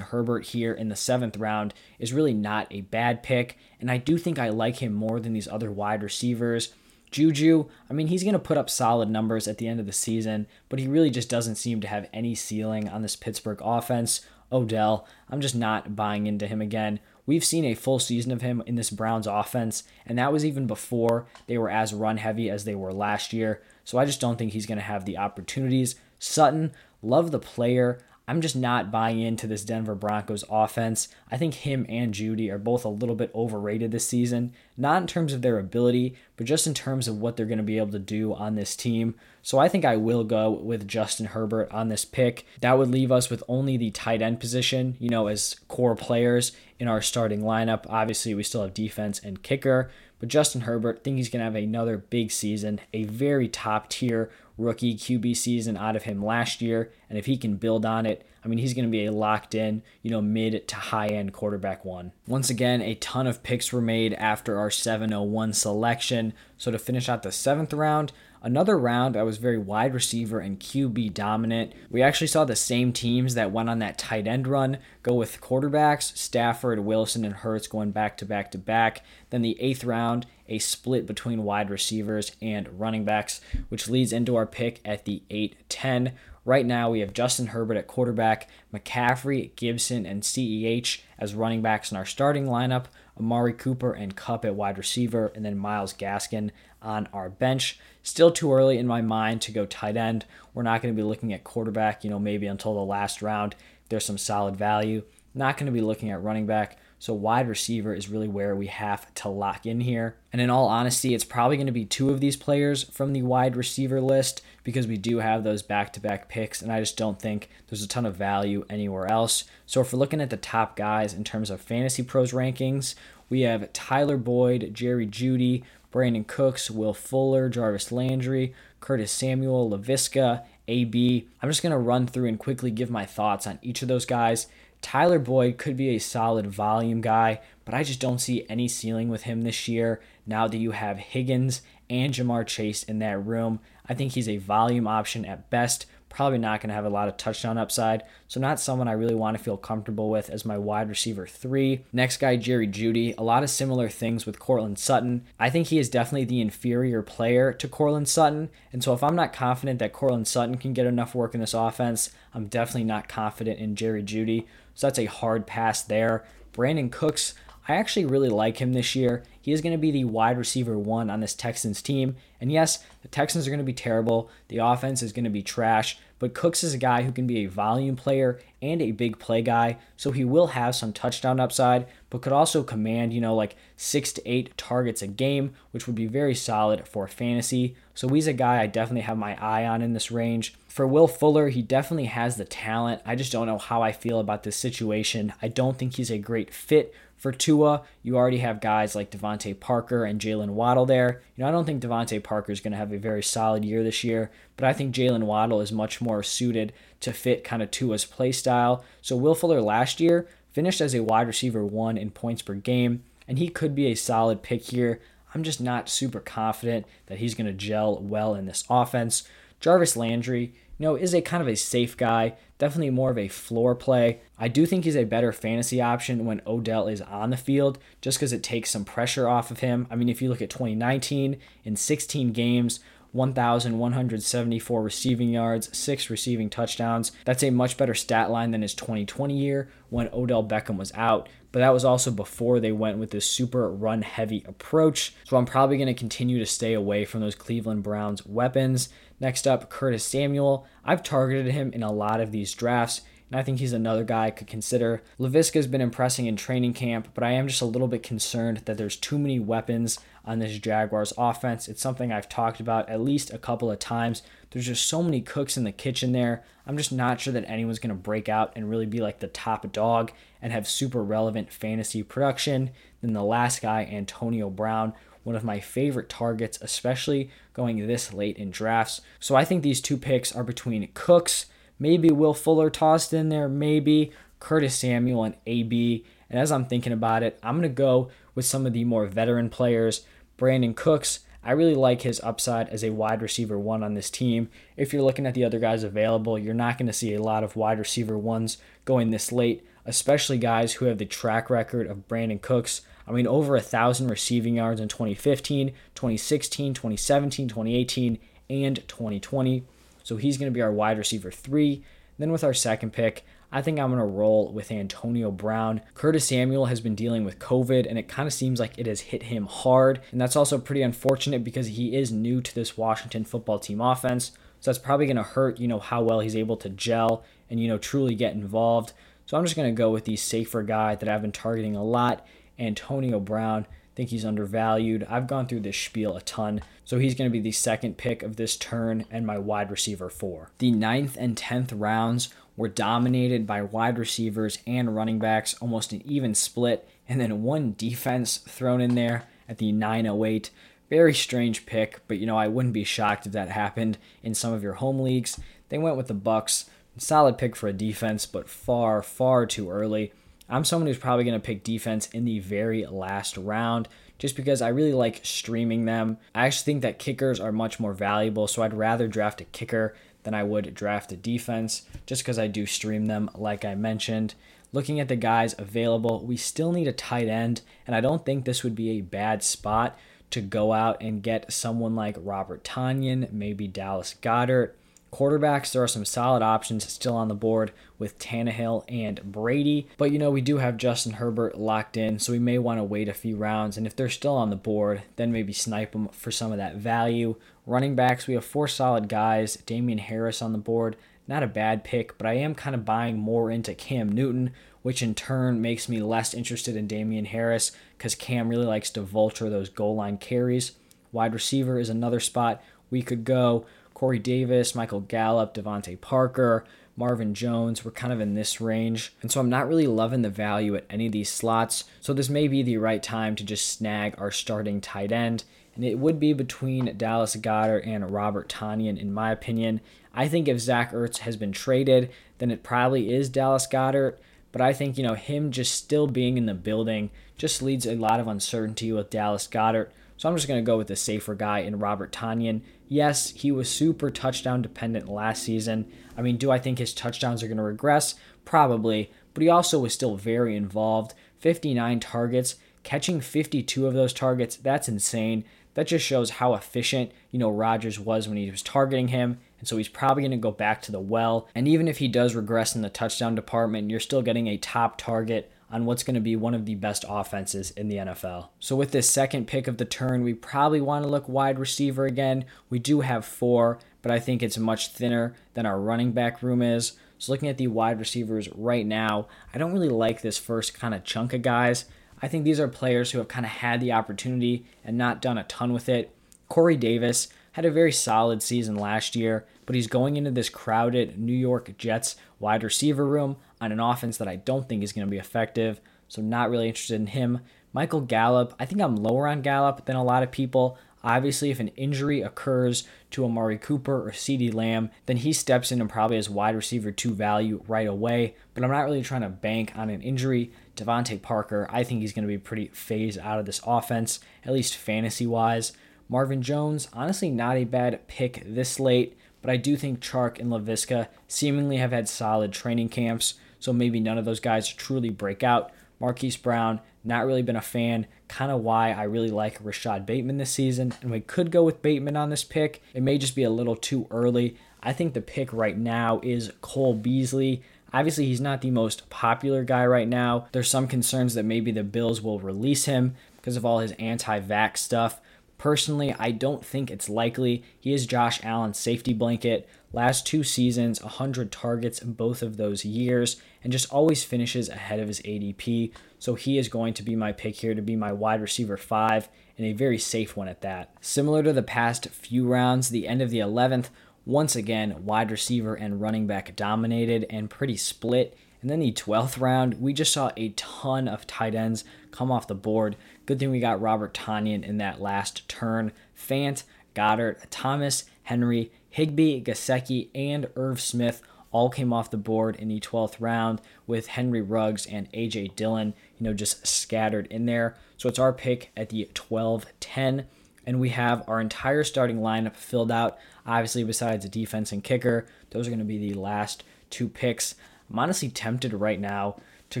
Herbert 0.00 0.46
here 0.46 0.72
in 0.72 0.88
the 0.88 0.94
7th 0.94 1.38
round 1.38 1.74
is 1.98 2.14
really 2.14 2.32
not 2.32 2.66
a 2.70 2.80
bad 2.80 3.22
pick, 3.22 3.58
and 3.78 3.90
I 3.90 3.98
do 3.98 4.16
think 4.16 4.38
I 4.38 4.48
like 4.48 4.76
him 4.76 4.94
more 4.94 5.20
than 5.20 5.34
these 5.34 5.48
other 5.48 5.70
wide 5.70 6.02
receivers. 6.02 6.72
Juju, 7.10 7.66
I 7.88 7.92
mean, 7.92 8.06
he's 8.06 8.22
going 8.22 8.34
to 8.34 8.38
put 8.38 8.56
up 8.56 8.70
solid 8.70 9.10
numbers 9.10 9.48
at 9.48 9.58
the 9.58 9.66
end 9.66 9.80
of 9.80 9.86
the 9.86 9.92
season, 9.92 10.46
but 10.68 10.78
he 10.78 10.86
really 10.86 11.10
just 11.10 11.28
doesn't 11.28 11.56
seem 11.56 11.80
to 11.80 11.88
have 11.88 12.08
any 12.12 12.34
ceiling 12.34 12.88
on 12.88 13.02
this 13.02 13.16
Pittsburgh 13.16 13.60
offense. 13.62 14.20
Odell, 14.52 15.06
I'm 15.28 15.40
just 15.40 15.54
not 15.54 15.94
buying 15.94 16.26
into 16.26 16.46
him 16.46 16.60
again. 16.60 17.00
We've 17.26 17.44
seen 17.44 17.64
a 17.64 17.74
full 17.74 17.98
season 17.98 18.32
of 18.32 18.42
him 18.42 18.62
in 18.66 18.74
this 18.74 18.90
Browns 18.90 19.26
offense, 19.26 19.84
and 20.04 20.18
that 20.18 20.32
was 20.32 20.44
even 20.44 20.66
before 20.66 21.26
they 21.46 21.58
were 21.58 21.70
as 21.70 21.94
run 21.94 22.16
heavy 22.16 22.50
as 22.50 22.64
they 22.64 22.74
were 22.74 22.92
last 22.92 23.32
year. 23.32 23.62
So 23.84 23.98
I 23.98 24.04
just 24.04 24.20
don't 24.20 24.36
think 24.36 24.52
he's 24.52 24.66
going 24.66 24.78
to 24.78 24.84
have 24.84 25.04
the 25.04 25.18
opportunities. 25.18 25.94
Sutton, 26.18 26.72
love 27.02 27.30
the 27.30 27.38
player. 27.38 28.00
I'm 28.30 28.40
just 28.40 28.54
not 28.54 28.92
buying 28.92 29.18
into 29.18 29.48
this 29.48 29.64
Denver 29.64 29.96
Broncos 29.96 30.44
offense. 30.48 31.08
I 31.32 31.36
think 31.36 31.52
him 31.54 31.84
and 31.88 32.14
Jeudy 32.14 32.48
are 32.48 32.58
both 32.58 32.84
a 32.84 32.88
little 32.88 33.16
bit 33.16 33.32
overrated 33.34 33.90
this 33.90 34.06
season, 34.06 34.52
not 34.76 35.02
in 35.02 35.08
terms 35.08 35.32
of 35.32 35.42
their 35.42 35.58
ability, 35.58 36.14
but 36.36 36.46
just 36.46 36.64
in 36.64 36.72
terms 36.72 37.08
of 37.08 37.20
what 37.20 37.36
they're 37.36 37.44
going 37.44 37.58
to 37.58 37.64
be 37.64 37.78
able 37.78 37.90
to 37.90 37.98
do 37.98 38.32
on 38.32 38.54
this 38.54 38.76
team. 38.76 39.16
So 39.42 39.58
I 39.58 39.68
think 39.68 39.84
I 39.84 39.96
will 39.96 40.22
go 40.22 40.48
with 40.48 40.86
Justin 40.86 41.26
Herbert 41.26 41.72
on 41.72 41.88
this 41.88 42.04
pick. 42.04 42.46
That 42.60 42.78
would 42.78 42.88
leave 42.88 43.10
us 43.10 43.30
with 43.30 43.42
only 43.48 43.76
the 43.76 43.90
tight 43.90 44.22
end 44.22 44.38
position, 44.38 44.96
you 45.00 45.08
know, 45.08 45.26
as 45.26 45.56
core 45.66 45.96
players 45.96 46.52
in 46.78 46.86
our 46.86 47.02
starting 47.02 47.40
lineup. 47.40 47.84
Obviously, 47.88 48.32
we 48.36 48.44
still 48.44 48.62
have 48.62 48.72
defense 48.72 49.18
and 49.18 49.42
kicker, 49.42 49.90
but 50.20 50.28
Justin 50.28 50.60
Herbert, 50.60 51.02
think 51.02 51.16
he's 51.16 51.30
going 51.30 51.40
to 51.40 51.44
have 51.46 51.56
another 51.56 51.96
big 51.98 52.30
season, 52.30 52.80
a 52.92 53.02
very 53.02 53.48
top 53.48 53.88
tier 53.88 54.30
rookie 54.60 54.94
QB 54.94 55.36
season 55.36 55.76
out 55.76 55.96
of 55.96 56.04
him 56.04 56.24
last 56.24 56.60
year. 56.60 56.92
And 57.08 57.18
if 57.18 57.26
he 57.26 57.36
can 57.36 57.56
build 57.56 57.84
on 57.86 58.06
it, 58.06 58.26
I 58.44 58.48
mean, 58.48 58.58
he's 58.58 58.74
going 58.74 58.84
to 58.86 58.90
be 58.90 59.06
a 59.06 59.12
locked 59.12 59.54
in, 59.54 59.82
you 60.02 60.10
know, 60.10 60.22
mid 60.22 60.66
to 60.68 60.76
high 60.76 61.08
end 61.08 61.32
quarterback 61.32 61.84
one. 61.84 62.12
Once 62.26 62.50
again, 62.50 62.80
a 62.82 62.94
ton 62.96 63.26
of 63.26 63.42
picks 63.42 63.72
were 63.72 63.80
made 63.80 64.14
after 64.14 64.58
our 64.58 64.70
701 64.70 65.52
selection. 65.52 66.32
So 66.56 66.70
to 66.70 66.78
finish 66.78 67.08
out 67.08 67.22
the 67.22 67.32
seventh 67.32 67.72
round, 67.72 68.12
Another 68.42 68.78
round, 68.78 69.18
I 69.18 69.22
was 69.22 69.36
very 69.36 69.58
wide 69.58 69.92
receiver 69.92 70.40
and 70.40 70.58
QB 70.58 71.12
dominant. 71.12 71.74
We 71.90 72.00
actually 72.00 72.28
saw 72.28 72.46
the 72.46 72.56
same 72.56 72.90
teams 72.90 73.34
that 73.34 73.52
went 73.52 73.68
on 73.68 73.80
that 73.80 73.98
tight 73.98 74.26
end 74.26 74.48
run 74.48 74.78
go 75.02 75.12
with 75.12 75.42
quarterbacks 75.42 76.16
Stafford, 76.16 76.80
Wilson, 76.80 77.26
and 77.26 77.34
Hurts 77.34 77.66
going 77.66 77.90
back 77.90 78.16
to 78.18 78.24
back 78.24 78.50
to 78.52 78.58
back. 78.58 79.04
Then 79.28 79.42
the 79.42 79.60
eighth 79.60 79.84
round, 79.84 80.26
a 80.48 80.58
split 80.58 81.06
between 81.06 81.44
wide 81.44 81.68
receivers 81.68 82.32
and 82.40 82.80
running 82.80 83.04
backs, 83.04 83.42
which 83.68 83.90
leads 83.90 84.12
into 84.12 84.36
our 84.36 84.46
pick 84.46 84.80
at 84.86 85.04
the 85.04 85.22
8 85.28 85.56
10. 85.68 86.12
Right 86.44 86.64
now, 86.64 86.90
we 86.90 87.00
have 87.00 87.12
Justin 87.12 87.48
Herbert 87.48 87.76
at 87.76 87.86
quarterback, 87.86 88.48
McCaffrey, 88.72 89.54
Gibson, 89.56 90.06
and 90.06 90.22
CEH 90.22 91.00
as 91.18 91.34
running 91.34 91.60
backs 91.60 91.90
in 91.90 91.98
our 91.98 92.06
starting 92.06 92.46
lineup, 92.46 92.86
Amari 93.18 93.52
Cooper 93.52 93.92
and 93.92 94.16
Kupp 94.16 94.46
at 94.46 94.54
wide 94.54 94.78
receiver, 94.78 95.30
and 95.34 95.44
then 95.44 95.58
Myles 95.58 95.92
Gaskin 95.92 96.50
on 96.80 97.08
our 97.12 97.28
bench. 97.28 97.78
Still 98.02 98.30
too 98.30 98.52
early 98.52 98.78
in 98.78 98.86
my 98.86 99.02
mind 99.02 99.42
to 99.42 99.52
go 99.52 99.66
tight 99.66 99.98
end. 99.98 100.24
We're 100.54 100.62
not 100.62 100.80
going 100.80 100.94
to 100.94 100.98
be 100.98 101.06
looking 101.06 101.34
at 101.34 101.44
quarterback, 101.44 102.04
you 102.04 102.10
know, 102.10 102.18
maybe 102.18 102.46
until 102.46 102.74
the 102.74 102.80
last 102.80 103.20
round. 103.20 103.54
There's 103.90 104.06
some 104.06 104.18
solid 104.18 104.56
value. 104.56 105.02
Not 105.34 105.58
going 105.58 105.66
to 105.66 105.72
be 105.72 105.82
looking 105.82 106.10
at 106.10 106.22
running 106.22 106.46
back. 106.46 106.78
So 107.00 107.14
wide 107.14 107.48
receiver 107.48 107.94
is 107.94 108.10
really 108.10 108.28
where 108.28 108.54
we 108.54 108.66
have 108.66 109.12
to 109.14 109.30
lock 109.30 109.64
in 109.64 109.80
here. 109.80 110.16
And 110.34 110.40
in 110.40 110.50
all 110.50 110.68
honesty, 110.68 111.14
it's 111.14 111.24
probably 111.24 111.56
going 111.56 111.66
to 111.66 111.72
be 111.72 111.86
two 111.86 112.10
of 112.10 112.20
these 112.20 112.36
players 112.36 112.84
from 112.84 113.14
the 113.14 113.22
wide 113.22 113.56
receiver 113.56 114.02
list 114.02 114.42
because 114.64 114.86
we 114.86 114.98
do 114.98 115.18
have 115.18 115.42
those 115.42 115.62
back-to-back 115.62 116.28
picks 116.28 116.60
and 116.60 116.70
I 116.70 116.78
just 116.78 116.98
don't 116.98 117.18
think 117.18 117.48
there's 117.68 117.82
a 117.82 117.88
ton 117.88 118.04
of 118.04 118.16
value 118.16 118.66
anywhere 118.68 119.10
else. 119.10 119.44
So 119.64 119.80
if 119.80 119.94
we're 119.94 119.98
looking 119.98 120.20
at 120.20 120.28
the 120.28 120.36
top 120.36 120.76
guys 120.76 121.14
in 121.14 121.24
terms 121.24 121.48
of 121.48 121.62
fantasy 121.62 122.02
pros 122.02 122.32
rankings, 122.32 122.94
we 123.30 123.40
have 123.42 123.72
Tyler 123.72 124.18
Boyd, 124.18 124.74
Jerry 124.74 125.06
Jeudy, 125.06 125.64
Brandin 125.90 126.26
Cooks, 126.26 126.70
Will 126.70 126.92
Fuller, 126.92 127.48
Jarvis 127.48 127.90
Landry, 127.90 128.54
Curtis 128.80 129.10
Samuel, 129.10 129.70
Laviska, 129.70 130.44
AB. 130.68 131.28
I'm 131.42 131.48
just 131.48 131.62
going 131.62 131.72
to 131.72 131.78
run 131.78 132.06
through 132.06 132.28
and 132.28 132.38
quickly 132.38 132.70
give 132.70 132.90
my 132.90 133.06
thoughts 133.06 133.46
on 133.46 133.58
each 133.62 133.80
of 133.82 133.88
those 133.88 134.04
guys. 134.04 134.46
Tyler 134.82 135.18
Boyd 135.18 135.58
could 135.58 135.76
be 135.76 135.90
a 135.90 135.98
solid 135.98 136.46
volume 136.46 137.00
guy, 137.00 137.40
but 137.64 137.74
I 137.74 137.82
just 137.82 138.00
don't 138.00 138.20
see 138.20 138.46
any 138.48 138.68
ceiling 138.68 139.08
with 139.08 139.22
him 139.22 139.42
this 139.42 139.68
year 139.68 140.00
now 140.26 140.48
that 140.48 140.58
you 140.58 140.72
have 140.72 140.98
Higgins 140.98 141.62
and 141.88 142.12
Ja'Marr 142.12 142.46
Chase 142.46 142.82
in 142.82 142.98
that 143.00 143.24
room. 143.24 143.60
I 143.88 143.94
think 143.94 144.12
he's 144.12 144.28
a 144.28 144.36
volume 144.38 144.86
option 144.86 145.24
at 145.24 145.50
best, 145.50 145.86
probably 146.08 146.38
not 146.38 146.60
going 146.60 146.68
to 146.68 146.74
have 146.74 146.84
a 146.84 146.90
lot 146.90 147.08
of 147.08 147.16
touchdown 147.16 147.56
upside. 147.56 148.02
So, 148.28 148.40
not 148.40 148.60
someone 148.60 148.88
I 148.88 148.92
really 148.92 149.14
want 149.14 149.36
to 149.36 149.42
feel 149.42 149.56
comfortable 149.56 150.10
with 150.10 150.28
as 150.28 150.44
my 150.44 150.58
wide 150.58 150.88
receiver 150.88 151.26
three. 151.26 151.84
Next 151.92 152.18
guy, 152.18 152.36
Jerry 152.36 152.68
Jeudy. 152.68 153.14
A 153.16 153.22
lot 153.22 153.42
of 153.42 153.50
similar 153.50 153.88
things 153.88 154.26
with 154.26 154.38
Courtland 154.38 154.78
Sutton. 154.78 155.24
I 155.38 155.50
think 155.50 155.68
he 155.68 155.78
is 155.78 155.88
definitely 155.88 156.26
the 156.26 156.40
inferior 156.40 157.02
player 157.02 157.52
to 157.52 157.68
Courtland 157.68 158.08
Sutton. 158.08 158.50
And 158.72 158.84
so, 158.84 158.92
if 158.92 159.02
I'm 159.02 159.16
not 159.16 159.32
confident 159.32 159.78
that 159.78 159.92
Courtland 159.92 160.28
Sutton 160.28 160.56
can 160.56 160.72
get 160.72 160.86
enough 160.86 161.14
work 161.14 161.34
in 161.34 161.40
this 161.40 161.54
offense, 161.54 162.10
I'm 162.34 162.46
definitely 162.46 162.84
not 162.84 163.08
confident 163.08 163.58
in 163.58 163.76
Jerry 163.76 164.02
Jeudy. 164.02 164.46
So, 164.74 164.86
that's 164.86 164.98
a 164.98 165.06
hard 165.06 165.46
pass 165.46 165.82
there. 165.82 166.24
Brandin 166.52 166.90
Cooks, 166.90 167.34
I 167.68 167.76
actually 167.76 168.06
really 168.06 168.28
like 168.28 168.58
him 168.58 168.72
this 168.72 168.96
year. 168.96 169.22
He 169.40 169.52
is 169.52 169.60
going 169.60 169.72
to 169.72 169.78
be 169.78 169.90
the 169.90 170.04
wide 170.04 170.36
receiver 170.36 170.78
one 170.78 171.08
on 171.08 171.20
this 171.20 171.34
Texans 171.34 171.80
team. 171.80 172.16
And 172.40 172.50
yes, 172.50 172.84
the 173.02 173.08
Texans 173.08 173.46
are 173.46 173.50
going 173.50 173.58
to 173.58 173.64
be 173.64 173.72
terrible. 173.72 174.30
The 174.48 174.58
offense 174.58 175.02
is 175.02 175.12
going 175.12 175.24
to 175.24 175.30
be 175.30 175.42
trash. 175.42 175.98
But 176.20 176.34
Cooks 176.34 176.62
is 176.62 176.74
a 176.74 176.78
guy 176.78 177.02
who 177.02 177.10
can 177.10 177.26
be 177.26 177.38
a 177.38 177.46
volume 177.46 177.96
player 177.96 178.38
and 178.62 178.80
a 178.80 178.92
big 178.92 179.18
play 179.18 179.40
guy. 179.42 179.78
So 179.96 180.12
he 180.12 180.24
will 180.24 180.48
have 180.48 180.76
some 180.76 180.92
touchdown 180.92 181.40
upside, 181.40 181.86
but 182.10 182.20
could 182.22 182.32
also 182.32 182.62
command, 182.62 183.12
you 183.12 183.20
know, 183.20 183.34
like 183.34 183.56
six 183.76 184.12
to 184.12 184.30
eight 184.30 184.56
targets 184.56 185.00
a 185.00 185.06
game, 185.08 185.54
which 185.72 185.86
would 185.86 185.96
be 185.96 186.06
very 186.06 186.34
solid 186.34 186.86
for 186.86 187.08
fantasy. 187.08 187.74
So 187.94 188.06
he's 188.08 188.26
a 188.26 188.34
guy 188.34 188.60
I 188.60 188.66
definitely 188.66 189.02
have 189.02 189.18
my 189.18 189.34
eye 189.42 189.66
on 189.66 189.80
in 189.82 189.94
this 189.94 190.10
range. 190.10 190.54
For 190.68 190.86
Will 190.86 191.08
Fuller, 191.08 191.48
he 191.48 191.62
definitely 191.62 192.06
has 192.06 192.36
the 192.36 192.44
talent. 192.44 193.02
I 193.04 193.16
just 193.16 193.32
don't 193.32 193.46
know 193.46 193.58
how 193.58 193.82
I 193.82 193.90
feel 193.90 194.20
about 194.20 194.42
this 194.42 194.56
situation. 194.56 195.32
I 195.40 195.48
don't 195.48 195.78
think 195.78 195.96
he's 195.96 196.10
a 196.10 196.18
great 196.18 196.52
fit 196.52 196.94
for 197.20 197.32
Tua, 197.32 197.82
you 198.02 198.16
already 198.16 198.38
have 198.38 198.62
guys 198.62 198.94
like 198.94 199.10
DeVante 199.10 199.60
Parker 199.60 200.06
and 200.06 200.18
Jaylen 200.18 200.50
Waddle 200.50 200.86
there. 200.86 201.20
You 201.36 201.42
know, 201.42 201.48
I 201.48 201.52
don't 201.52 201.66
think 201.66 201.82
DeVante 201.82 202.22
Parker 202.22 202.50
is 202.50 202.60
going 202.60 202.72
to 202.72 202.78
have 202.78 202.92
a 202.92 202.98
very 202.98 203.22
solid 203.22 203.62
year 203.62 203.82
this 203.82 204.02
year, 204.02 204.30
but 204.56 204.66
I 204.66 204.72
think 204.72 204.94
Jaylen 204.94 205.24
Waddle 205.24 205.60
is 205.60 205.70
much 205.70 206.00
more 206.00 206.22
suited 206.22 206.72
to 207.00 207.12
fit 207.12 207.44
kind 207.44 207.62
of 207.62 207.70
Tua's 207.70 208.06
play 208.06 208.32
style. 208.32 208.82
So 209.02 209.16
Will 209.16 209.34
Fuller 209.34 209.60
last 209.60 210.00
year 210.00 210.28
finished 210.52 210.80
as 210.80 210.94
a 210.94 211.02
wide 211.02 211.26
receiver 211.26 211.62
one 211.62 211.98
in 211.98 212.10
points 212.10 212.40
per 212.40 212.54
game, 212.54 213.04
and 213.28 213.38
he 213.38 213.48
could 213.50 213.74
be 213.74 213.88
a 213.88 213.94
solid 213.94 214.42
pick 214.42 214.62
here. 214.62 214.98
I'm 215.34 215.42
just 215.42 215.60
not 215.60 215.90
super 215.90 216.20
confident 216.20 216.86
that 217.06 217.18
he's 217.18 217.34
going 217.34 217.46
to 217.48 217.52
gel 217.52 217.98
well 217.98 218.34
in 218.34 218.46
this 218.46 218.64
offense. 218.70 219.28
Jarvis 219.60 219.94
Landry, 219.94 220.54
you 220.80 220.86
know, 220.86 220.94
is 220.94 221.14
a 221.14 221.20
kind 221.20 221.42
of 221.42 221.48
a 221.48 221.56
safe 221.56 221.94
guy, 221.94 222.32
definitely 222.56 222.88
more 222.88 223.10
of 223.10 223.18
a 223.18 223.28
floor 223.28 223.74
play. 223.74 224.20
I 224.38 224.48
do 224.48 224.64
think 224.64 224.84
he's 224.84 224.96
a 224.96 225.04
better 225.04 225.30
fantasy 225.30 225.78
option 225.78 226.24
when 226.24 226.40
Odell 226.46 226.88
is 226.88 227.02
on 227.02 227.28
the 227.28 227.36
field, 227.36 227.78
just 228.00 228.16
because 228.16 228.32
it 228.32 228.42
takes 228.42 228.70
some 228.70 228.86
pressure 228.86 229.28
off 229.28 229.50
of 229.50 229.60
him. 229.60 229.86
I 229.90 229.96
mean, 229.96 230.08
if 230.08 230.22
you 230.22 230.30
look 230.30 230.40
at 230.40 230.48
2019, 230.48 231.36
in 231.64 231.76
16 231.76 232.32
games, 232.32 232.80
1,174 233.12 234.82
receiving 234.82 235.28
yards, 235.28 235.76
six 235.76 236.08
receiving 236.08 236.48
touchdowns. 236.48 237.12
That's 237.26 237.42
a 237.42 237.50
much 237.50 237.76
better 237.76 237.94
stat 237.94 238.30
line 238.30 238.52
than 238.52 238.62
his 238.62 238.74
2020 238.74 239.36
year 239.36 239.68
when 239.90 240.08
Odell 240.14 240.44
Beckham 240.44 240.78
was 240.78 240.92
out. 240.94 241.28
But 241.52 241.58
that 241.58 241.74
was 241.74 241.84
also 241.84 242.10
before 242.10 242.60
they 242.60 242.72
went 242.72 242.98
with 242.98 243.10
this 243.10 243.28
super 243.28 243.70
run 243.70 244.02
heavy 244.02 244.44
approach. 244.46 245.14
So 245.24 245.36
I'm 245.36 245.46
probably 245.46 245.76
going 245.76 245.88
to 245.88 245.94
continue 245.94 246.38
to 246.38 246.46
stay 246.46 246.72
away 246.72 247.04
from 247.04 247.20
those 247.20 247.34
Cleveland 247.34 247.82
Browns 247.82 248.24
weapons. 248.24 248.88
Next 249.20 249.46
up, 249.46 249.70
Curtis 249.70 250.04
Samuel. 250.04 250.66
I've 250.84 251.02
targeted 251.02 251.52
him 251.52 251.72
in 251.72 251.82
a 251.82 251.92
lot 251.92 252.20
of 252.20 252.32
these 252.32 252.54
drafts 252.54 253.02
and 253.30 253.38
I 253.38 253.44
think 253.44 253.60
he's 253.60 253.72
another 253.72 254.02
guy 254.02 254.26
I 254.26 254.30
could 254.32 254.48
consider. 254.48 255.02
Laviska's 255.18 255.68
been 255.68 255.80
impressing 255.80 256.26
in 256.26 256.34
training 256.34 256.72
camp, 256.72 257.10
but 257.14 257.22
I 257.22 257.30
am 257.30 257.46
just 257.46 257.62
a 257.62 257.66
little 257.66 257.86
bit 257.86 258.02
concerned 258.02 258.62
that 258.64 258.76
there's 258.76 258.96
too 258.96 259.18
many 259.18 259.38
weapons 259.38 260.00
on 260.24 260.40
this 260.40 260.58
Jaguars 260.58 261.12
offense. 261.16 261.68
It's 261.68 261.80
something 261.80 262.10
I've 262.10 262.28
talked 262.28 262.58
about 262.58 262.88
at 262.88 263.00
least 263.00 263.32
a 263.32 263.38
couple 263.38 263.70
of 263.70 263.78
times. 263.78 264.22
There's 264.50 264.66
just 264.66 264.86
so 264.86 265.00
many 265.00 265.20
cooks 265.20 265.56
in 265.56 265.62
the 265.62 265.70
kitchen 265.70 266.10
there. 266.10 266.42
I'm 266.66 266.76
just 266.76 266.90
not 266.90 267.20
sure 267.20 267.32
that 267.32 267.48
anyone's 267.48 267.78
going 267.78 267.94
to 267.94 267.94
break 267.94 268.28
out 268.28 268.52
and 268.56 268.68
really 268.68 268.86
be 268.86 268.98
like 268.98 269.20
the 269.20 269.28
top 269.28 269.70
dog 269.70 270.10
and 270.42 270.52
have 270.52 270.66
super 270.66 271.02
relevant 271.02 271.52
fantasy 271.52 272.02
production. 272.02 272.70
Then 273.00 273.12
the 273.12 273.22
last 273.22 273.62
guy, 273.62 273.88
Antonio 273.90 274.50
Brown. 274.50 274.92
One 275.22 275.36
of 275.36 275.44
my 275.44 275.60
favorite 275.60 276.08
targets, 276.08 276.58
especially 276.62 277.30
going 277.52 277.86
this 277.86 278.12
late 278.12 278.36
in 278.36 278.50
drafts. 278.50 279.00
So 279.18 279.36
I 279.36 279.44
think 279.44 279.62
these 279.62 279.80
two 279.80 279.96
picks 279.96 280.34
are 280.34 280.44
between 280.44 280.88
Cooks, 280.94 281.46
maybe 281.78 282.10
Will 282.10 282.34
Fuller 282.34 282.70
tossed 282.70 283.12
in 283.12 283.28
there, 283.28 283.48
maybe 283.48 284.12
Curtis 284.38 284.76
Samuel 284.76 285.24
and 285.24 285.36
AB. 285.46 286.04
And 286.28 286.38
as 286.38 286.50
I'm 286.50 286.64
thinking 286.64 286.92
about 286.92 287.22
it, 287.22 287.38
I'm 287.42 287.56
going 287.56 287.68
to 287.68 287.74
go 287.74 288.10
with 288.34 288.46
some 288.46 288.66
of 288.66 288.72
the 288.72 288.84
more 288.84 289.06
veteran 289.06 289.50
players. 289.50 290.04
Brandin 290.38 290.74
Cooks, 290.74 291.20
I 291.42 291.52
really 291.52 291.74
like 291.74 292.02
his 292.02 292.20
upside 292.20 292.68
as 292.68 292.84
a 292.84 292.90
wide 292.90 293.22
receiver 293.22 293.58
one 293.58 293.82
on 293.82 293.94
this 293.94 294.10
team. 294.10 294.48
If 294.76 294.92
you're 294.92 295.02
looking 295.02 295.26
at 295.26 295.34
the 295.34 295.44
other 295.44 295.58
guys 295.58 295.82
available, 295.82 296.38
you're 296.38 296.54
not 296.54 296.78
going 296.78 296.86
to 296.86 296.92
see 296.92 297.14
a 297.14 297.22
lot 297.22 297.44
of 297.44 297.56
wide 297.56 297.78
receiver 297.78 298.18
ones 298.18 298.58
going 298.84 299.10
this 299.10 299.32
late, 299.32 299.64
especially 299.84 300.38
guys 300.38 300.74
who 300.74 300.84
have 300.86 300.98
the 300.98 301.06
track 301.06 301.50
record 301.50 301.86
of 301.86 302.08
Brandin 302.08 302.40
Cooks. 302.40 302.82
I 303.06 303.12
mean, 303.12 303.26
over 303.26 303.56
a 303.56 303.60
thousand 303.60 304.08
receiving 304.08 304.56
yards 304.56 304.80
in 304.80 304.88
2015, 304.88 305.68
2016, 305.94 306.74
2017, 306.74 307.48
2018, 307.48 308.18
and 308.48 308.88
2020. 308.88 309.64
So 310.02 310.16
he's 310.16 310.38
going 310.38 310.50
to 310.50 310.54
be 310.54 310.62
our 310.62 310.72
wide 310.72 310.98
receiver 310.98 311.30
three. 311.30 311.84
Then 312.18 312.32
with 312.32 312.44
our 312.44 312.54
second 312.54 312.92
pick, 312.92 313.24
I 313.52 313.62
think 313.62 313.80
I'm 313.80 313.90
going 313.90 313.98
to 313.98 314.04
roll 314.04 314.52
with 314.52 314.70
Antonio 314.70 315.30
Brown. 315.30 315.80
Curtis 315.94 316.28
Samuel 316.28 316.66
has 316.66 316.80
been 316.80 316.94
dealing 316.94 317.24
with 317.24 317.40
COVID, 317.40 317.88
and 317.88 317.98
it 317.98 318.08
kind 318.08 318.26
of 318.26 318.32
seems 318.32 318.60
like 318.60 318.78
it 318.78 318.86
has 318.86 319.00
hit 319.00 319.24
him 319.24 319.46
hard. 319.46 320.00
And 320.12 320.20
that's 320.20 320.36
also 320.36 320.58
pretty 320.58 320.82
unfortunate 320.82 321.42
because 321.42 321.68
he 321.68 321.96
is 321.96 322.12
new 322.12 322.40
to 322.40 322.54
this 322.54 322.76
Washington 322.76 323.24
football 323.24 323.58
team 323.58 323.80
offense. 323.80 324.32
So 324.60 324.70
that's 324.70 324.78
probably 324.78 325.06
going 325.06 325.16
to 325.16 325.22
hurt, 325.22 325.58
you 325.58 325.66
know, 325.66 325.80
how 325.80 326.02
well 326.02 326.20
he's 326.20 326.36
able 326.36 326.56
to 326.58 326.68
gel 326.68 327.24
and, 327.48 327.58
you 327.58 327.66
know, 327.66 327.78
truly 327.78 328.14
get 328.14 328.34
involved. 328.34 328.92
So 329.26 329.36
I'm 329.36 329.44
just 329.44 329.56
going 329.56 329.74
to 329.74 329.78
go 329.78 329.90
with 329.90 330.04
the 330.04 330.16
safer 330.16 330.62
guy 330.62 330.94
that 330.94 331.08
I've 331.08 331.22
been 331.22 331.32
targeting 331.32 331.74
a 331.74 331.82
lot, 331.82 332.26
Antonio 332.60 333.18
Brown. 333.18 333.66
I 333.68 333.96
think 333.96 334.10
he's 334.10 334.24
undervalued. 334.24 335.06
I've 335.08 335.26
gone 335.26 335.46
through 335.46 335.60
this 335.60 335.76
spiel 335.76 336.16
a 336.16 336.22
ton. 336.22 336.60
So 336.84 336.98
he's 336.98 337.14
going 337.14 337.30
to 337.30 337.32
be 337.32 337.40
the 337.40 337.52
second 337.52 337.96
pick 337.96 338.22
of 338.22 338.36
this 338.36 338.56
turn 338.56 339.04
and 339.10 339.26
my 339.26 339.38
wide 339.38 339.70
receiver 339.70 340.10
four. 340.10 340.50
The 340.58 340.70
ninth 340.70 341.16
and 341.18 341.36
tenth 341.36 341.72
rounds 341.72 342.28
were 342.56 342.68
dominated 342.68 343.46
by 343.46 343.62
wide 343.62 343.98
receivers 343.98 344.58
and 344.66 344.94
running 344.94 345.18
backs, 345.18 345.54
almost 345.60 345.92
an 345.92 346.02
even 346.04 346.34
split, 346.34 346.88
and 347.08 347.20
then 347.20 347.42
one 347.42 347.74
defense 347.76 348.38
thrown 348.38 348.80
in 348.80 348.94
there 348.94 349.24
at 349.48 349.58
the 349.58 349.72
908. 349.72 350.50
Very 350.88 351.14
strange 351.14 351.64
pick, 351.64 352.00
but 352.06 352.18
you 352.18 352.26
know, 352.26 352.36
I 352.36 352.48
wouldn't 352.48 352.74
be 352.74 352.84
shocked 352.84 353.26
if 353.26 353.32
that 353.32 353.48
happened 353.48 353.96
in 354.22 354.34
some 354.34 354.52
of 354.52 354.62
your 354.62 354.74
home 354.74 355.00
leagues. 355.00 355.40
They 355.68 355.78
went 355.78 355.96
with 355.96 356.08
the 356.08 356.14
Bucs. 356.14 356.68
Solid 356.98 357.38
pick 357.38 357.56
for 357.56 357.68
a 357.68 357.72
defense, 357.72 358.26
but 358.26 358.48
far, 358.48 359.02
far 359.02 359.46
too 359.46 359.70
early. 359.70 360.12
I'm 360.50 360.64
someone 360.64 360.88
who's 360.88 360.98
probably 360.98 361.24
going 361.24 361.40
to 361.40 361.46
pick 361.46 361.62
defense 361.62 362.08
in 362.08 362.24
the 362.24 362.40
very 362.40 362.84
last 362.86 363.36
round 363.36 363.88
just 364.18 364.36
because 364.36 364.60
I 364.60 364.68
really 364.68 364.92
like 364.92 365.20
streaming 365.22 365.84
them. 365.84 366.18
I 366.34 366.46
actually 366.46 366.64
think 366.64 366.82
that 366.82 366.98
kickers 366.98 367.40
are 367.40 367.52
much 367.52 367.78
more 367.78 367.94
valuable, 367.94 368.46
so 368.46 368.62
I'd 368.62 368.74
rather 368.74 369.08
draft 369.08 369.40
a 369.40 369.44
kicker 369.44 369.94
than 370.24 370.34
I 370.34 370.42
would 370.42 370.74
draft 370.74 371.12
a 371.12 371.16
defense 371.16 371.82
just 372.04 372.22
because 372.22 372.38
I 372.38 372.48
do 372.48 372.66
stream 372.66 373.06
them, 373.06 373.30
like 373.34 373.64
I 373.64 373.74
mentioned. 373.74 374.34
Looking 374.72 375.00
at 375.00 375.08
the 375.08 375.16
guys 375.16 375.54
available, 375.58 376.24
we 376.24 376.36
still 376.36 376.72
need 376.72 376.86
a 376.86 376.92
tight 376.92 377.28
end, 377.28 377.62
and 377.86 377.96
I 377.96 378.00
don't 378.00 378.26
think 378.26 378.44
this 378.44 378.62
would 378.62 378.74
be 378.74 378.90
a 378.90 379.00
bad 379.00 379.42
spot 379.42 379.98
to 380.30 380.40
go 380.40 380.72
out 380.72 381.00
and 381.00 381.22
get 381.22 381.52
someone 381.52 381.96
like 381.96 382.16
Robert 382.20 382.62
Tonyan, 382.62 383.32
maybe 383.32 383.66
Dallas 383.66 384.14
Goedert. 384.20 384.72
Quarterbacks, 385.12 385.72
there 385.72 385.82
are 385.82 385.88
some 385.88 386.04
solid 386.04 386.40
options 386.42 386.90
still 386.90 387.16
on 387.16 387.28
the 387.28 387.34
board 387.34 387.72
with 387.98 388.18
Tannehill 388.18 388.84
and 388.88 389.20
Brady. 389.24 389.88
But 389.98 390.12
you 390.12 390.18
know, 390.18 390.30
we 390.30 390.40
do 390.40 390.58
have 390.58 390.76
Justin 390.76 391.14
Herbert 391.14 391.58
locked 391.58 391.96
in, 391.96 392.20
so 392.20 392.32
we 392.32 392.38
may 392.38 392.58
want 392.58 392.78
to 392.78 392.84
wait 392.84 393.08
a 393.08 393.14
few 393.14 393.36
rounds. 393.36 393.76
And 393.76 393.86
if 393.86 393.96
they're 393.96 394.08
still 394.08 394.36
on 394.36 394.50
the 394.50 394.56
board, 394.56 395.02
then 395.16 395.32
maybe 395.32 395.52
snipe 395.52 395.92
them 395.92 396.08
for 396.08 396.30
some 396.30 396.52
of 396.52 396.58
that 396.58 396.76
value. 396.76 397.34
Running 397.66 397.96
backs, 397.96 398.26
we 398.26 398.34
have 398.34 398.44
four 398.44 398.68
solid 398.68 399.08
guys. 399.08 399.56
Damien 399.56 399.98
Harris 399.98 400.40
on 400.40 400.52
the 400.52 400.58
board, 400.58 400.96
not 401.26 401.42
a 401.42 401.48
bad 401.48 401.82
pick, 401.82 402.16
but 402.16 402.26
I 402.26 402.34
am 402.34 402.54
kind 402.54 402.76
of 402.76 402.84
buying 402.84 403.18
more 403.18 403.50
into 403.50 403.74
Cam 403.74 404.12
Newton, 404.12 404.52
which 404.82 405.02
in 405.02 405.14
turn 405.14 405.60
makes 405.60 405.88
me 405.88 406.00
less 406.00 406.34
interested 406.34 406.76
in 406.76 406.86
Damien 406.86 407.24
Harris 407.24 407.72
because 407.98 408.14
Cam 408.14 408.48
really 408.48 408.66
likes 408.66 408.90
to 408.90 409.02
vulture 409.02 409.50
those 409.50 409.68
goal 409.68 409.96
line 409.96 410.18
carries. 410.18 410.72
Wide 411.12 411.34
receiver 411.34 411.80
is 411.80 411.88
another 411.88 412.20
spot 412.20 412.62
we 412.90 413.02
could 413.02 413.24
go. 413.24 413.66
Corey 414.00 414.18
Davis, 414.18 414.74
Michael 414.74 415.02
Gallup, 415.02 415.52
DeVante 415.52 416.00
Parker, 416.00 416.64
Marvin 416.96 417.34
Jones. 417.34 417.84
We're 417.84 417.90
kind 417.90 418.14
of 418.14 418.20
in 418.22 418.32
this 418.32 418.58
range. 418.58 419.12
And 419.20 419.30
so 419.30 419.40
I'm 419.40 419.50
not 419.50 419.68
really 419.68 419.86
loving 419.86 420.22
the 420.22 420.30
value 420.30 420.74
at 420.74 420.86
any 420.88 421.04
of 421.04 421.12
these 421.12 421.28
slots. 421.28 421.84
So 422.00 422.14
this 422.14 422.30
may 422.30 422.48
be 422.48 422.62
the 422.62 422.78
right 422.78 423.02
time 423.02 423.36
to 423.36 423.44
just 423.44 423.68
snag 423.68 424.14
our 424.16 424.30
starting 424.30 424.80
tight 424.80 425.12
end. 425.12 425.44
And 425.74 425.84
it 425.84 425.98
would 425.98 426.18
be 426.18 426.32
between 426.32 426.96
Dallas 426.96 427.36
Goedert 427.36 427.86
and 427.86 428.10
Robert 428.10 428.48
Tonyan, 428.48 428.98
in 428.98 429.12
my 429.12 429.32
opinion. 429.32 429.82
I 430.14 430.28
think 430.28 430.48
if 430.48 430.60
Zach 430.60 430.92
Ertz 430.92 431.18
has 431.18 431.36
been 431.36 431.52
traded, 431.52 432.10
then 432.38 432.50
it 432.50 432.62
probably 432.62 433.12
is 433.12 433.28
Dallas 433.28 433.66
Goedert. 433.66 434.16
But 434.50 434.62
I 434.62 434.72
think, 434.72 434.96
you 434.96 435.04
know, 435.04 435.12
him 435.12 435.50
just 435.50 435.74
still 435.74 436.06
being 436.06 436.38
in 436.38 436.46
the 436.46 436.54
building 436.54 437.10
just 437.36 437.60
leads 437.60 437.84
a 437.84 437.96
lot 437.96 438.18
of 438.18 438.28
uncertainty 438.28 438.92
with 438.92 439.10
Dallas 439.10 439.46
Goedert. 439.46 439.90
So 440.16 440.26
I'm 440.26 440.36
just 440.36 440.48
going 440.48 440.62
to 440.62 440.66
go 440.66 440.78
with 440.78 440.88
the 440.88 440.96
safer 440.96 441.34
guy 441.34 441.58
in 441.58 441.78
Robert 441.78 442.12
Tonyan. 442.12 442.62
Yes, 442.92 443.30
he 443.30 443.52
was 443.52 443.70
super 443.70 444.10
touchdown 444.10 444.62
dependent 444.62 445.08
last 445.08 445.44
season. 445.44 445.86
I 446.16 446.22
mean, 446.22 446.36
do 446.36 446.50
I 446.50 446.58
think 446.58 446.80
his 446.80 446.92
touchdowns 446.92 447.40
are 447.40 447.46
going 447.46 447.56
to 447.56 447.62
regress? 447.62 448.16
Probably. 448.44 449.12
But 449.32 449.44
he 449.44 449.48
also 449.48 449.78
was 449.78 449.94
still 449.94 450.16
very 450.16 450.56
involved. 450.56 451.14
59 451.38 452.00
targets, 452.00 452.56
catching 452.82 453.20
52 453.20 453.86
of 453.86 453.94
those 453.94 454.12
targets. 454.12 454.56
That's 454.56 454.88
insane. 454.88 455.44
That 455.74 455.86
just 455.86 456.04
shows 456.04 456.30
how 456.30 456.54
efficient, 456.54 457.12
you 457.30 457.38
know, 457.38 457.48
Rodgers 457.48 458.00
was 458.00 458.26
when 458.26 458.36
he 458.36 458.50
was 458.50 458.60
targeting 458.60 459.06
him. 459.06 459.38
And 459.60 459.68
so 459.68 459.76
he's 459.76 459.88
probably 459.88 460.24
going 460.24 460.32
to 460.32 460.36
go 460.36 460.50
back 460.50 460.82
to 460.82 460.92
the 460.92 460.98
well. 460.98 461.48
And 461.54 461.68
even 461.68 461.86
if 461.86 461.98
he 461.98 462.08
does 462.08 462.34
regress 462.34 462.74
in 462.74 462.82
the 462.82 462.90
touchdown 462.90 463.36
department, 463.36 463.88
you're 463.88 464.00
still 464.00 464.20
getting 464.20 464.48
a 464.48 464.56
top 464.56 464.98
target 464.98 465.48
on 465.70 465.84
what's 465.84 466.02
going 466.02 466.14
to 466.14 466.20
be 466.20 466.36
one 466.36 466.54
of 466.54 466.66
the 466.66 466.74
best 466.74 467.04
offenses 467.08 467.70
in 467.72 467.88
the 467.88 467.96
NFL. 467.96 468.48
So, 468.58 468.76
with 468.76 468.90
this 468.90 469.08
second 469.08 469.46
pick 469.46 469.68
of 469.68 469.76
the 469.76 469.84
turn, 469.84 470.22
we 470.22 470.34
probably 470.34 470.80
want 470.80 471.04
to 471.04 471.10
look 471.10 471.28
wide 471.28 471.58
receiver 471.58 472.06
again. 472.06 472.44
We 472.68 472.78
do 472.78 473.00
have 473.00 473.24
four, 473.24 473.78
but 474.02 474.10
I 474.10 474.18
think 474.18 474.42
it's 474.42 474.58
much 474.58 474.92
thinner 474.92 475.34
than 475.54 475.66
our 475.66 475.80
running 475.80 476.12
back 476.12 476.42
room 476.42 476.62
is. 476.62 476.92
So, 477.18 477.32
looking 477.32 477.48
at 477.48 477.58
the 477.58 477.68
wide 477.68 477.98
receivers 477.98 478.48
right 478.54 478.86
now, 478.86 479.28
I 479.54 479.58
don't 479.58 479.72
really 479.72 479.88
like 479.88 480.22
this 480.22 480.38
first 480.38 480.74
kind 480.74 480.94
of 480.94 481.04
chunk 481.04 481.32
of 481.32 481.42
guys. 481.42 481.84
I 482.22 482.28
think 482.28 482.44
these 482.44 482.60
are 482.60 482.68
players 482.68 483.10
who 483.12 483.18
have 483.18 483.28
kind 483.28 483.46
of 483.46 483.52
had 483.52 483.80
the 483.80 483.92
opportunity 483.92 484.66
and 484.84 484.98
not 484.98 485.22
done 485.22 485.38
a 485.38 485.44
ton 485.44 485.72
with 485.72 485.88
it. 485.88 486.14
Corey 486.48 486.76
Davis 486.76 487.28
had 487.52 487.64
a 487.64 487.70
very 487.70 487.92
solid 487.92 488.42
season 488.42 488.76
last 488.76 489.16
year, 489.16 489.46
but 489.66 489.74
he's 489.74 489.86
going 489.86 490.16
into 490.16 490.30
this 490.30 490.48
crowded 490.48 491.18
New 491.18 491.32
York 491.32 491.76
Jets 491.78 492.16
wide 492.38 492.62
receiver 492.62 493.06
room 493.06 493.36
on 493.60 493.72
an 493.72 493.80
offense 493.80 494.16
that 494.18 494.28
I 494.28 494.36
don't 494.36 494.68
think 494.68 494.82
is 494.82 494.92
going 494.92 495.06
to 495.06 495.10
be 495.10 495.18
effective. 495.18 495.80
So, 496.08 496.22
not 496.22 496.50
really 496.50 496.68
interested 496.68 496.96
in 496.96 497.08
him. 497.08 497.40
Michael 497.72 498.00
Gallup, 498.00 498.54
I 498.58 498.66
think 498.66 498.80
I'm 498.80 498.96
lower 498.96 499.28
on 499.28 499.42
Gallup 499.42 499.86
than 499.86 499.96
a 499.96 500.02
lot 500.02 500.22
of 500.22 500.32
people. 500.32 500.76
Obviously, 501.02 501.50
if 501.50 501.60
an 501.60 501.68
injury 501.68 502.20
occurs 502.20 502.86
to 503.12 503.24
Amari 503.24 503.56
Cooper 503.56 504.06
or 504.06 504.10
CeeDee 504.10 504.52
Lamb, 504.52 504.90
then 505.06 505.18
he 505.18 505.32
steps 505.32 505.72
in 505.72 505.80
and 505.80 505.88
probably 505.88 506.16
has 506.16 506.28
wide 506.28 506.54
receiver 506.54 506.90
two 506.90 507.14
value 507.14 507.62
right 507.66 507.86
away. 507.86 508.34
But 508.52 508.64
I'm 508.64 508.70
not 508.70 508.84
really 508.84 509.02
trying 509.02 509.22
to 509.22 509.28
bank 509.28 509.72
on 509.76 509.88
an 509.88 510.02
injury. 510.02 510.52
DeVante 510.76 511.20
Parker, 511.22 511.66
I 511.70 511.84
think 511.84 512.00
he's 512.00 512.12
going 512.12 512.24
to 512.24 512.28
be 512.28 512.38
pretty 512.38 512.68
phased 512.68 513.18
out 513.18 513.38
of 513.38 513.46
this 513.46 513.60
offense, 513.64 514.20
at 514.44 514.52
least 514.52 514.76
fantasy 514.76 515.26
wise. 515.26 515.72
Marvin 516.08 516.42
Jones, 516.42 516.88
honestly, 516.92 517.30
not 517.30 517.56
a 517.56 517.64
bad 517.64 518.06
pick 518.08 518.42
this 518.44 518.80
late, 518.80 519.16
but 519.42 519.50
I 519.50 519.56
do 519.56 519.76
think 519.76 520.00
Chark 520.00 520.38
and 520.38 520.50
Laviska 520.50 521.08
seemingly 521.28 521.76
have 521.78 521.92
had 521.92 522.08
solid 522.08 522.52
training 522.52 522.88
camps, 522.88 523.34
so 523.60 523.72
maybe 523.72 524.00
none 524.00 524.18
of 524.18 524.24
those 524.24 524.40
guys 524.40 524.68
truly 524.68 525.10
break 525.10 525.42
out. 525.44 525.70
Marquise 526.00 526.36
Brown, 526.36 526.80
not 527.04 527.26
really 527.26 527.42
been 527.42 527.56
a 527.56 527.60
fan. 527.60 528.06
Kind 528.26 528.50
of 528.50 528.62
why 528.62 528.90
I 528.92 529.04
really 529.04 529.30
like 529.30 529.58
Rashod 529.62 530.06
Bateman 530.06 530.38
this 530.38 530.50
season. 530.50 530.94
And 531.02 531.10
we 531.10 531.20
could 531.20 531.50
go 531.50 531.62
with 531.62 531.82
Bateman 531.82 532.16
on 532.16 532.30
this 532.30 532.42
pick. 532.42 532.82
It 532.94 533.02
may 533.02 533.18
just 533.18 533.36
be 533.36 533.42
a 533.42 533.50
little 533.50 533.76
too 533.76 534.06
early. 534.10 534.56
I 534.82 534.92
think 534.92 535.12
the 535.12 535.20
pick 535.20 535.52
right 535.52 535.76
now 535.76 536.20
is 536.22 536.52
Cole 536.62 536.94
Beasley. 536.94 537.62
Obviously, 537.92 538.26
he's 538.26 538.40
not 538.40 538.62
the 538.62 538.70
most 538.70 539.10
popular 539.10 539.64
guy 539.64 539.84
right 539.84 540.08
now. 540.08 540.46
There's 540.52 540.70
some 540.70 540.86
concerns 540.86 541.34
that 541.34 541.44
maybe 541.44 541.72
the 541.72 541.84
Bills 541.84 542.22
will 542.22 542.38
release 542.38 542.84
him 542.84 543.14
because 543.36 543.56
of 543.56 543.64
all 543.64 543.80
his 543.80 543.92
anti 543.92 544.40
vax 544.40 544.78
stuff. 544.78 545.20
Personally, 545.60 546.16
I 546.18 546.30
don't 546.30 546.64
think 546.64 546.90
it's 546.90 547.10
likely. 547.10 547.62
He 547.78 547.92
is 547.92 548.06
Josh 548.06 548.42
Allen's 548.42 548.78
safety 548.78 549.12
blanket. 549.12 549.68
Last 549.92 550.26
two 550.26 550.42
seasons, 550.42 551.02
100 551.02 551.52
targets 551.52 552.00
in 552.00 552.14
both 552.14 552.40
of 552.40 552.56
those 552.56 552.86
years, 552.86 553.36
and 553.62 553.70
just 553.70 553.92
always 553.92 554.24
finishes 554.24 554.70
ahead 554.70 555.00
of 555.00 555.08
his 555.08 555.20
ADP. 555.20 555.92
So 556.18 556.34
he 556.34 556.56
is 556.56 556.70
going 556.70 556.94
to 556.94 557.02
be 557.02 557.14
my 557.14 557.32
pick 557.32 557.56
here 557.56 557.74
to 557.74 557.82
be 557.82 557.94
my 557.94 558.10
wide 558.10 558.40
receiver 558.40 558.78
five, 558.78 559.28
and 559.58 559.66
a 559.66 559.74
very 559.74 559.98
safe 559.98 560.34
one 560.34 560.48
at 560.48 560.62
that. 560.62 560.94
Similar 561.02 561.42
to 561.42 561.52
the 561.52 561.62
past 561.62 562.08
few 562.08 562.46
rounds, 562.46 562.88
the 562.88 563.06
end 563.06 563.20
of 563.20 563.28
the 563.28 563.40
11th, 563.40 563.90
once 564.24 564.56
again, 564.56 565.04
wide 565.04 565.30
receiver 565.30 565.74
and 565.74 566.00
running 566.00 566.26
back 566.26 566.56
dominated 566.56 567.26
and 567.28 567.50
pretty 567.50 567.76
split. 567.76 568.34
And 568.62 568.70
then 568.70 568.80
the 568.80 568.92
12th 568.92 569.40
round, 569.40 569.80
we 569.80 569.92
just 569.92 570.12
saw 570.12 570.30
a 570.36 570.50
ton 570.50 571.08
of 571.08 571.26
tight 571.26 571.54
ends 571.54 571.84
come 572.10 572.30
off 572.30 572.46
the 572.46 572.54
board. 572.54 572.96
Good 573.30 573.38
thing 573.38 573.52
we 573.52 573.60
got 573.60 573.80
Robert 573.80 574.12
Tonyan 574.12 574.64
in 574.66 574.78
that 574.78 575.00
last 575.00 575.48
turn. 575.48 575.92
Fant, 576.18 576.64
Goedert, 576.96 577.44
Thomas, 577.48 578.02
Henry, 578.24 578.72
Higbee, 578.88 579.40
Gesicki, 579.40 580.08
and 580.16 580.48
Irv 580.56 580.80
Smith 580.80 581.22
all 581.52 581.70
came 581.70 581.92
off 581.92 582.10
the 582.10 582.16
board 582.16 582.56
in 582.56 582.66
the 582.66 582.80
12th 582.80 583.14
round 583.20 583.60
with 583.86 584.08
Henry 584.08 584.42
Ruggs 584.42 584.84
and 584.84 585.08
AJ 585.12 585.54
Dillon, 585.54 585.94
you 586.18 586.24
know, 586.24 586.34
just 586.34 586.66
scattered 586.66 587.28
in 587.28 587.46
there. 587.46 587.76
So 587.98 588.08
it's 588.08 588.18
our 588.18 588.32
pick 588.32 588.72
at 588.76 588.88
the 588.88 589.08
12 589.14 589.66
10. 589.78 590.26
And 590.66 590.80
we 590.80 590.88
have 590.88 591.22
our 591.28 591.40
entire 591.40 591.84
starting 591.84 592.18
lineup 592.18 592.56
filled 592.56 592.90
out. 592.90 593.16
Obviously, 593.46 593.84
besides 593.84 594.24
the 594.24 594.28
defense 594.28 594.72
and 594.72 594.82
kicker, 594.82 595.28
those 595.50 595.68
are 595.68 595.70
going 595.70 595.78
to 595.78 595.84
be 595.84 595.98
the 595.98 596.18
last 596.18 596.64
two 596.90 597.08
picks. 597.08 597.54
I'm 597.88 598.00
honestly 598.00 598.28
tempted 598.28 598.74
right 598.74 598.98
now 598.98 599.36
to 599.70 599.80